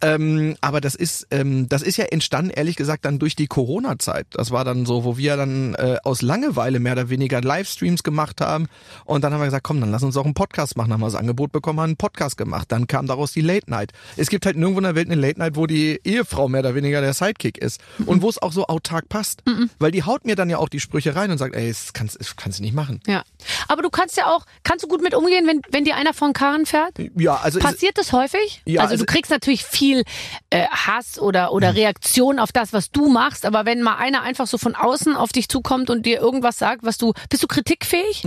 [0.00, 4.26] Ähm, aber das ist, ähm, das ist ja entstanden, ehrlich gesagt, dann durch die Corona-Zeit.
[4.32, 8.40] Das war dann so, wo wir dann äh, aus Langeweile mehr oder weniger Livestreams gemacht
[8.40, 8.66] haben.
[9.04, 10.90] Und dann haben wir gesagt, komm, dann lass uns auch einen Podcast machen.
[10.90, 12.70] Dann haben wir das Angebot bekommen, haben einen Podcast gemacht.
[12.72, 13.92] Dann kam daraus die Late Night.
[14.16, 16.74] Es gibt halt nirgendwo in der Welt eine Late Night, wo die Ehefrau mehr oder
[16.74, 17.80] weniger der Sidekick ist.
[18.06, 19.42] Und wo es auch so autark passt.
[19.78, 22.18] Weil die haut mir dann ja auch die Sprüche rein und sagt, ey, das kannst,
[22.18, 23.00] das kannst du nicht machen.
[23.06, 23.22] Ja.
[23.68, 26.32] Aber du kannst ja auch, kannst du gut mit umgehen, wenn, wenn dir einer von
[26.32, 26.94] Karren fährt?
[27.16, 28.62] Ja, also Passiert das häufig?
[28.64, 30.02] Ja, also, also- du kriegst natürlich viel
[30.50, 34.46] äh, Hass oder, oder Reaktion auf das, was du machst, aber wenn mal einer einfach
[34.46, 38.24] so von außen auf dich zukommt und dir irgendwas sagt, was du, bist du kritikfähig?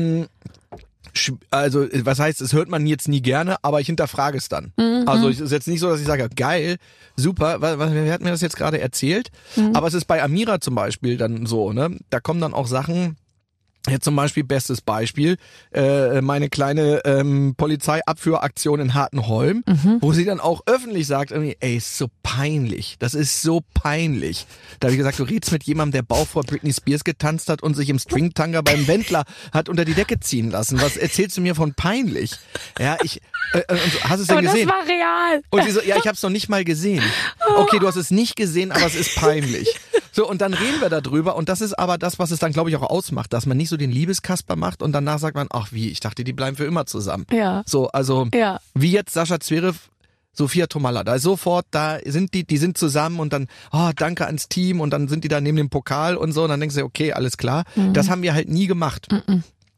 [1.14, 4.74] Sch- also was heißt, es hört man jetzt nie gerne, aber ich hinterfrage es dann.
[5.08, 6.78] Also es ist jetzt nicht so, dass ich sage, geil,
[7.16, 9.30] super, wer hat mir das jetzt gerade erzählt?
[9.74, 11.98] Aber es ist bei Amira zum Beispiel dann so, ne?
[12.10, 13.18] Da kommen dann auch Sachen,
[13.88, 15.38] Jetzt zum Beispiel, bestes Beispiel,
[15.74, 19.64] äh, meine kleine ähm, Polizeiabführaktion in Hartenholm,
[20.02, 24.46] wo sie dann auch öffentlich sagt, irgendwie, ey, ist so peinlich, das ist so peinlich.
[24.80, 27.64] Da habe ich gesagt, du redest mit jemandem, der Bauch vor Britney Spears getanzt hat
[27.64, 29.24] und sich im Stringtanger beim Wendler
[29.54, 30.82] hat unter die Decke ziehen lassen.
[30.82, 32.32] Was erzählst du mir von peinlich?
[32.80, 33.22] Ja, ich,
[33.54, 34.70] äh, äh, hast du es denn Aber das gesehen?
[34.70, 35.42] war real.
[35.50, 37.04] Und sie so, ja, ich habe es noch nicht mal gesehen.
[37.58, 39.80] Okay, du hast es nicht gesehen, aber es ist peinlich.
[40.12, 42.70] So, und dann reden wir darüber und das ist aber das, was es dann, glaube
[42.70, 45.68] ich, auch ausmacht, dass man nicht so den Liebeskasper macht und danach sagt man, ach
[45.72, 47.26] wie, ich dachte, die bleiben für immer zusammen.
[47.32, 47.64] Ja.
[47.68, 48.60] So, also Ja.
[48.74, 49.78] wie jetzt Sascha Zverev,
[50.34, 54.26] Sophia Tomalla, da ist sofort, da sind die, die sind zusammen und dann, oh, danke
[54.26, 56.76] ans Team und dann sind die da neben dem Pokal und so und dann denkst
[56.76, 57.64] du, okay, alles klar.
[57.94, 59.08] Das haben wir halt nie gemacht.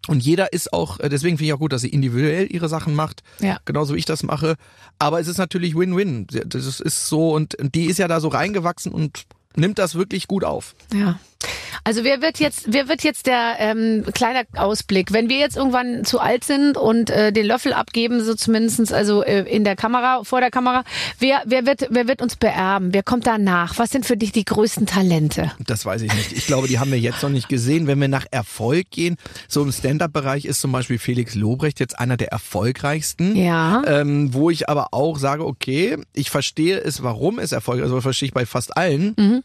[0.07, 2.95] Und jeder ist auch, äh, deswegen finde ich auch gut, dass sie individuell ihre Sachen
[2.95, 3.59] macht, Ja.
[3.65, 4.55] genauso wie ich das mache.
[4.97, 6.27] Aber es ist natürlich Win-Win.
[6.45, 9.23] Das ist- ist so und die ist ja da so reingewachsen und
[9.55, 10.75] nimmt das wirklich gut auf.
[10.93, 11.19] Ja.
[11.83, 16.05] Also wer wird jetzt, wer wird jetzt der ähm, kleiner Ausblick, wenn wir jetzt irgendwann
[16.05, 20.23] zu alt sind und äh, den Löffel abgeben, so zumindestens also äh, in der Kamera,
[20.23, 20.83] vor der Kamera,
[21.19, 22.93] wer, wer wird, wer wird uns beerben?
[22.93, 23.77] Wer kommt danach?
[23.77, 25.51] Was sind für dich die größten Talente?
[25.65, 26.31] Das weiß ich nicht.
[26.31, 27.87] Ich glaube, die haben wir jetzt noch nicht gesehen.
[27.87, 29.17] Wenn wir nach Erfolg gehen,
[29.47, 33.35] so im Stand-up-Bereich ist zum Beispiel Felix Lobrecht jetzt einer der erfolgreichsten.
[33.35, 33.81] Ja.
[33.85, 38.01] Ähm, wo ich aber auch sage, okay, ich verstehe es, warum es erfolgreich ist, also
[38.01, 39.15] verstehe ich bei fast allen.
[39.17, 39.43] Mhm.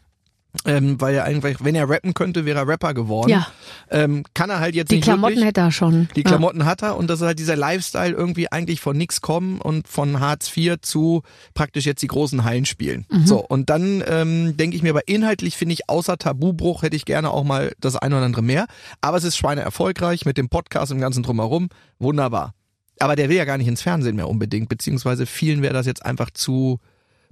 [0.65, 3.29] Ähm, weil er eigentlich, wenn er rappen könnte, wäre er Rapper geworden.
[3.29, 3.47] Ja.
[3.89, 5.45] Ähm, kann er halt jetzt Die nicht Klamotten wirklich.
[5.47, 6.07] hätte er schon.
[6.15, 6.29] Die Ja.
[6.29, 9.87] Klamotten hat er und das ist halt dieser Lifestyle irgendwie eigentlich von nix kommen und
[9.87, 11.21] von Hartz IV zu
[11.53, 13.05] praktisch jetzt die großen Hallen spielen.
[13.11, 13.27] Mhm.
[13.27, 17.05] So, und dann ähm, denke ich mir, aber inhaltlich finde ich, außer Tabubruch hätte ich
[17.05, 18.65] gerne auch mal das eine oder andere mehr.
[19.01, 21.69] Aber es ist Schweine erfolgreich mit dem Podcast und dem ganzen Drumherum.
[21.99, 22.53] Wunderbar.
[22.99, 26.05] Aber der will ja gar nicht ins Fernsehen mehr unbedingt, beziehungsweise vielen wäre das jetzt
[26.05, 26.79] einfach zu.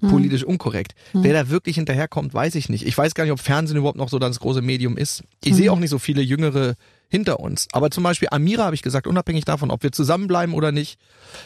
[0.10, 0.94] Politisch unkorrekt.
[1.14, 2.86] Wer da wirklich hinterherkommt, weiß ich nicht.
[2.86, 5.24] Ich weiß gar nicht, ob Fernsehen überhaupt noch so das große Medium ist.
[5.44, 5.56] Ich Mhm.
[5.56, 6.76] sehe auch nicht so viele Jüngere
[7.14, 7.68] hinter uns.
[7.74, 10.98] Aber zum Beispiel Amira habe ich gesagt, unabhängig davon, ob wir zusammenbleiben oder nicht,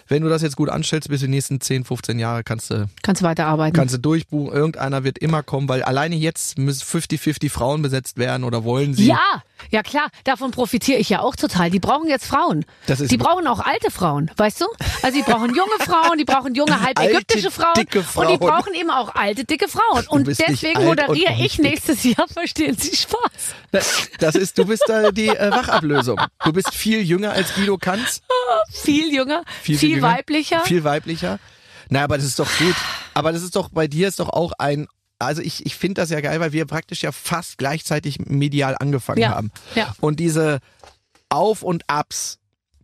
[0.08, 3.22] wenn du das jetzt gut anstellst, bis die nächsten 10, 15 Jahre kannst du, Kannst
[3.22, 3.76] weiterarbeiten.
[3.76, 4.54] kannst du durchbuchen.
[4.56, 9.08] Irgendeiner wird immer kommen, weil alleine jetzt müssen 50-50 Frauen besetzt werden oder wollen sie.
[9.08, 11.70] Ja, ja klar, davon profitiere ich ja auch total.
[11.70, 12.64] Die brauchen jetzt Frauen.
[12.86, 14.66] Das ist- die brauchen auch alte Frauen, weißt du?
[15.04, 18.38] Also die brauchen junge Frauen, die brauchen junge halb Alte, ägyptische Frauen dicke und die
[18.38, 18.40] Frauen.
[18.40, 20.06] brauchen eben auch alte dicke Frauen.
[20.08, 23.18] Und deswegen moderiere ich nächstes Jahr, verstehen Sie Spaß.
[23.72, 26.20] Das, das ist, du bist da die äh, Wachablösung.
[26.44, 28.22] Du bist viel jünger als Guido Kanz.
[28.70, 30.60] Viel jünger, viel, viel, jünger, weiblicher.
[30.62, 31.40] Viel weiblicher.
[31.90, 32.76] Na, aber das ist doch gut.
[33.14, 34.88] Aber das ist doch, bei dir ist doch auch ein,
[35.20, 39.22] also ich, ich finde das ja geil, weil wir praktisch ja fast gleichzeitig medial angefangen
[39.22, 39.52] Ja, haben.
[39.76, 39.94] ja.
[40.02, 40.60] Und diese
[41.30, 42.40] Auf und Abs,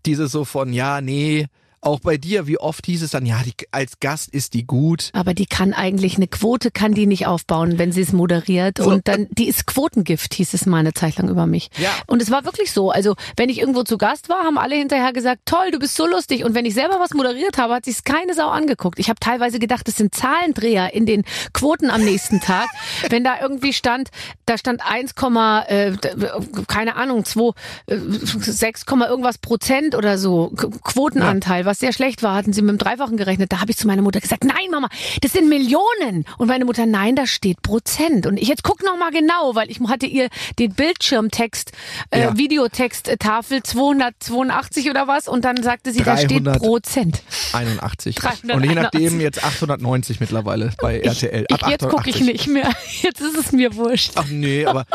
[0.06, 1.48] diese so von, ja, nee,
[1.86, 5.10] auch bei dir, wie oft hieß es dann, ja, die, als Gast ist die gut.
[5.14, 8.78] Aber die kann eigentlich eine Quote kann die nicht aufbauen, wenn sie es moderiert.
[8.78, 11.70] So, und dann, die ist Quotengift, hieß es mal eine Zeit lang über mich.
[11.78, 11.90] Ja.
[12.08, 12.92] Und es war wirklich so.
[12.92, 16.08] Also, wenn ich irgendwo zu Gast war, haben alle hinterher gesagt, toll, du bist so
[16.08, 16.44] lustig.
[16.44, 19.00] Und wenn ich selber was moderiert habe, hat sich's keine Sau angeguckt.
[19.00, 21.24] Ich habe teilweise gedacht, das sind Zahlendreher in den
[21.54, 22.68] Quoten am nächsten Tag.
[23.10, 24.10] wenn da irgendwie stand,
[24.46, 25.14] da stand 1,
[25.68, 25.92] äh,
[26.68, 27.52] keine Ahnung, 2,
[27.88, 32.72] äh, 6, irgendwas Prozent oder so Qu- Quotenanteil, was sehr schlecht war, hatten sie mit
[32.72, 33.52] dem Dreifachen gerechnet.
[33.52, 34.90] Da habe ich zu meiner Mutter gesagt, nein Mama,
[35.22, 36.26] das sind Millionen.
[36.38, 38.26] Und meine Mutter, nein, da steht Prozent.
[38.26, 41.72] Und ich jetzt guck noch mal genau, weil ich hatte ihr den Bildschirmtext,
[42.12, 42.38] äh, Ja.
[42.38, 46.58] Videotext, Tafel 282 oder was und dann sagte sie, da steht 300.
[46.62, 47.24] Prozent.
[47.54, 48.16] 81.
[48.16, 48.56] 381.
[48.56, 51.46] Und je nachdem jetzt 890 mittlerweile bei RTL.
[51.50, 52.70] Ich, jetzt gucke ich nicht mehr.
[53.02, 54.12] Jetzt ist es mir wurscht.
[54.16, 54.86] Ach nee, aber,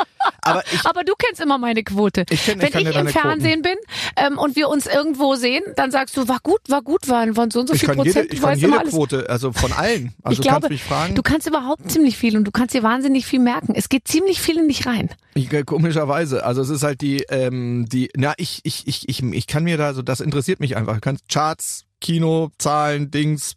[0.42, 2.24] aber ich, Aber du kennst immer meine Quote.
[2.30, 3.74] Ich kenn- ich Wenn ich im Fernsehen bin
[4.16, 7.50] ähm, und wir uns irgendwo sehen, dann sagst du, war gut, war gut, waren, waren
[7.50, 8.32] so und so ich viel kann jede, Prozent.
[8.32, 8.90] ich du kann jede.
[8.90, 10.14] Quote, also von allen.
[10.22, 11.14] Also ich du glaube, kannst mich fragen.
[11.14, 13.72] du kannst überhaupt ziemlich viel und du kannst dir wahnsinnig viel merken.
[13.74, 15.10] Es geht ziemlich viel in dich rein.
[15.34, 16.44] Ich, äh, komischerweise.
[16.44, 19.76] Also es ist halt die, ähm, die, na, ich, ich, ich, ich, ich kann mir
[19.76, 20.94] da so, das interessiert mich einfach.
[20.94, 23.54] Du kannst Charts, Kino, Zahlen, Dings,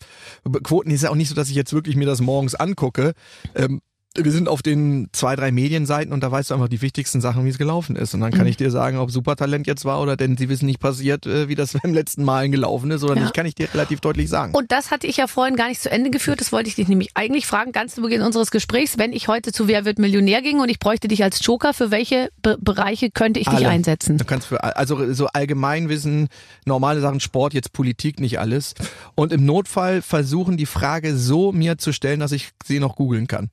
[0.64, 3.14] Quoten ist ja auch nicht so, dass ich jetzt wirklich mir das morgens angucke.
[3.56, 3.82] Ähm,
[4.18, 7.46] wir sind auf den zwei, drei Medienseiten und da weißt du einfach die wichtigsten Sachen,
[7.46, 8.14] wie es gelaufen ist.
[8.14, 8.38] Und dann Mhm.
[8.38, 11.48] kann ich dir sagen, ob Supertalent jetzt war oder denn sie wissen nicht passiert, äh,
[11.48, 13.22] wie das beim letzten Malen gelaufen ist oder Ja.
[13.22, 14.54] nicht, kann ich dir relativ deutlich sagen.
[14.54, 16.42] Und das hatte ich ja vorhin gar nicht zu Ende geführt.
[16.42, 18.98] Das wollte ich dich nämlich eigentlich fragen, ganz zu Beginn unseres Gesprächs.
[18.98, 21.90] Wenn ich heute zu Wer wird Millionär ging und ich bräuchte dich als Joker, für
[21.92, 23.70] welche Be Bereiche könnte ich dich Alle.
[23.70, 24.18] einsetzen?
[24.18, 26.28] Du kannst für also so Allgemeinwissen,
[26.66, 28.74] normale Sachen, Sport, jetzt Politik, nicht alles.
[29.16, 33.28] Und im Notfall versuchen die Frage so mir zu stellen, dass ich sie noch googeln
[33.28, 33.50] kann.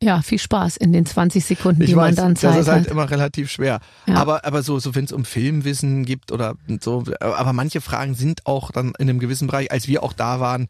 [0.00, 2.68] Ja, viel Spaß in den 20 Sekunden, Ich die man weiß, dann das Zeit ist
[2.68, 2.90] halt hat.
[2.92, 3.80] immer relativ schwer.
[4.06, 4.14] Ja.
[4.14, 8.46] Aber aber so so wenn es um Filmwissen gibt oder so, aber manche Fragen sind
[8.46, 10.68] auch dann in einem gewissen Bereich, als wir auch da waren,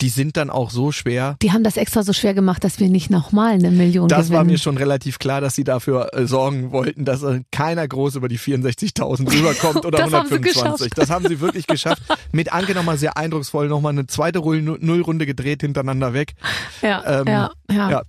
[0.00, 1.36] die sind dann auch so schwer.
[1.42, 4.36] Die haben das extra so schwer gemacht, dass wir nicht nochmal eine Million Das gewinnen.
[4.36, 8.14] war mir schon relativ klar, dass sie dafür äh, sorgen wollten, dass äh, keiner groß
[8.14, 10.44] über die 64.000 rüberkommt oder Das haben sie 125.
[10.44, 10.98] geschafft.
[10.98, 12.02] Das haben sie wirklich geschafft.
[12.30, 16.34] Mit Anke nochmal sehr eindrucksvoll, nochmal eine zweite Nullrunde gedreht hintereinander weg.
[16.80, 18.02] ja, Ähm, ja, ja, ja.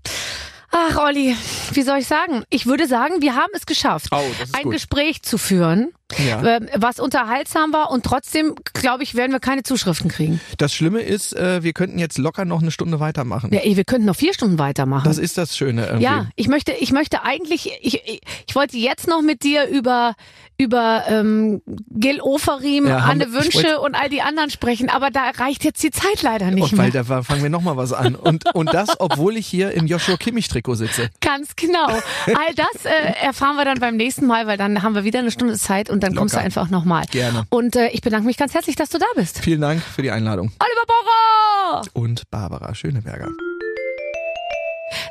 [0.72, 1.36] Ach, Olli,
[1.74, 2.44] wie soll ich sagen?
[2.50, 4.22] Ich würde sagen, wir haben es geschafft, Oh,
[4.54, 4.74] ein gut.
[4.74, 6.44] Gespräch zu führen, Ja.
[6.44, 10.40] ähm, was unterhaltsam war und trotzdem, glaube ich, werden wir keine Zuschriften kriegen.
[10.58, 13.52] Das Schlimme ist, äh, wir könnten jetzt locker noch eine Stunde weitermachen.
[13.52, 15.06] Ja, ey, wir könnten noch vier Stunden weitermachen.
[15.06, 16.04] Das ist das Schöne irgendwie.
[16.04, 20.14] Ja, ich möchte, ich möchte eigentlich, ich, ich, ich wollte jetzt noch mit dir über
[20.60, 25.64] über ähm, Gil Oferim, Ja, Anne Wünsche und all die anderen sprechen, aber da reicht
[25.64, 27.04] jetzt die Zeit leider nicht Und weil mehr.
[27.04, 28.16] da fangen wir nochmal was an.
[28.16, 31.10] Und, und das, obwohl ich hier im Joshua Kimmich-Trikot sitze.
[31.22, 31.88] Ganz genau.
[31.88, 35.32] All das äh, erfahren wir dann beim nächsten Mal, weil dann haben wir wieder eine
[35.32, 36.46] Stunde Zeit und dann kommst du Locker.
[36.46, 37.06] einfach nochmal.
[37.10, 37.46] Gerne.
[37.50, 39.40] Und äh, ich bedanke mich ganz herzlich, dass du da bist.
[39.40, 40.52] Vielen Dank für die Einladung.
[40.60, 41.82] Oliver Borrer!
[41.94, 43.30] Und Barbara Schöneberger.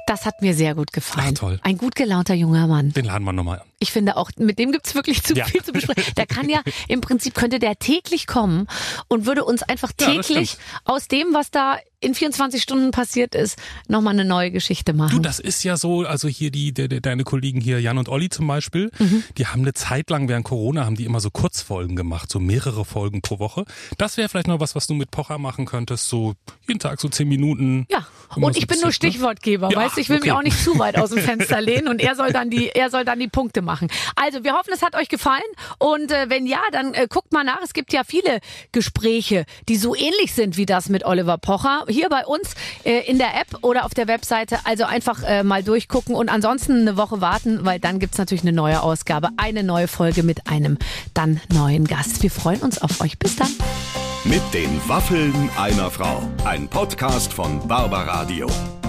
[0.07, 1.29] Das hat mir sehr gut gefallen.
[1.35, 1.61] Ach, toll.
[1.63, 2.93] Ein gut gelaunter junger Mann.
[2.93, 3.68] Den laden wir nochmal an.
[3.81, 5.45] Ich finde auch, mit dem gibt's wirklich zu Ja.
[5.45, 6.13] viel zu besprechen.
[6.17, 8.67] Der kann ja, im Prinzip könnte der täglich kommen
[9.09, 10.63] und würde uns einfach Ja, täglich stimmt.
[10.85, 13.59] aus dem, was da in 24 Stunden passiert ist,
[13.89, 15.17] nochmal eine neue Geschichte machen.
[15.17, 18.09] Du, das ist ja so, also hier die, de, de, deine Kollegen hier, Jan und
[18.09, 19.25] Olli zum Beispiel, Mhm.
[19.37, 22.85] die haben eine Zeit lang während Corona, haben die immer so Kurzfolgen gemacht, so mehrere
[22.85, 23.65] Folgen pro Woche.
[23.97, 26.35] Das wäre vielleicht noch was, was du mit Pocher machen könntest, so
[26.69, 27.85] jeden Tag so zehn Minuten.
[27.91, 28.07] Ja,
[28.37, 28.93] und so ich bin nur ne?
[28.93, 30.39] Stichwortgeber, Ja, weißt du, ich will mich okay.
[30.39, 33.05] auch nicht zu weit aus dem Fenster lehnen und er soll dann die, er soll
[33.05, 33.89] dann die Punkte machen.
[34.17, 35.43] Also, wir hoffen, es hat euch gefallen
[35.79, 38.41] und äh, wenn ja, dann äh, guckt mal nach, es gibt ja viele
[38.73, 42.55] Gespräche, die so ähnlich sind wie das mit Oliver Pocher, hier bei uns
[42.85, 46.81] äh, in der App oder auf der Webseite, also einfach äh, mal durchgucken und ansonsten
[46.81, 50.79] eine Woche warten, weil dann gibt's natürlich eine neue Ausgabe, eine neue Folge mit einem
[51.13, 52.23] dann neuen Gast.
[52.23, 53.19] Wir freuen uns auf euch.
[53.19, 53.51] Bis dann.
[54.25, 56.23] Mit den Waffeln einer Frau.
[56.45, 58.49] Ein Podcast von Barbaradio.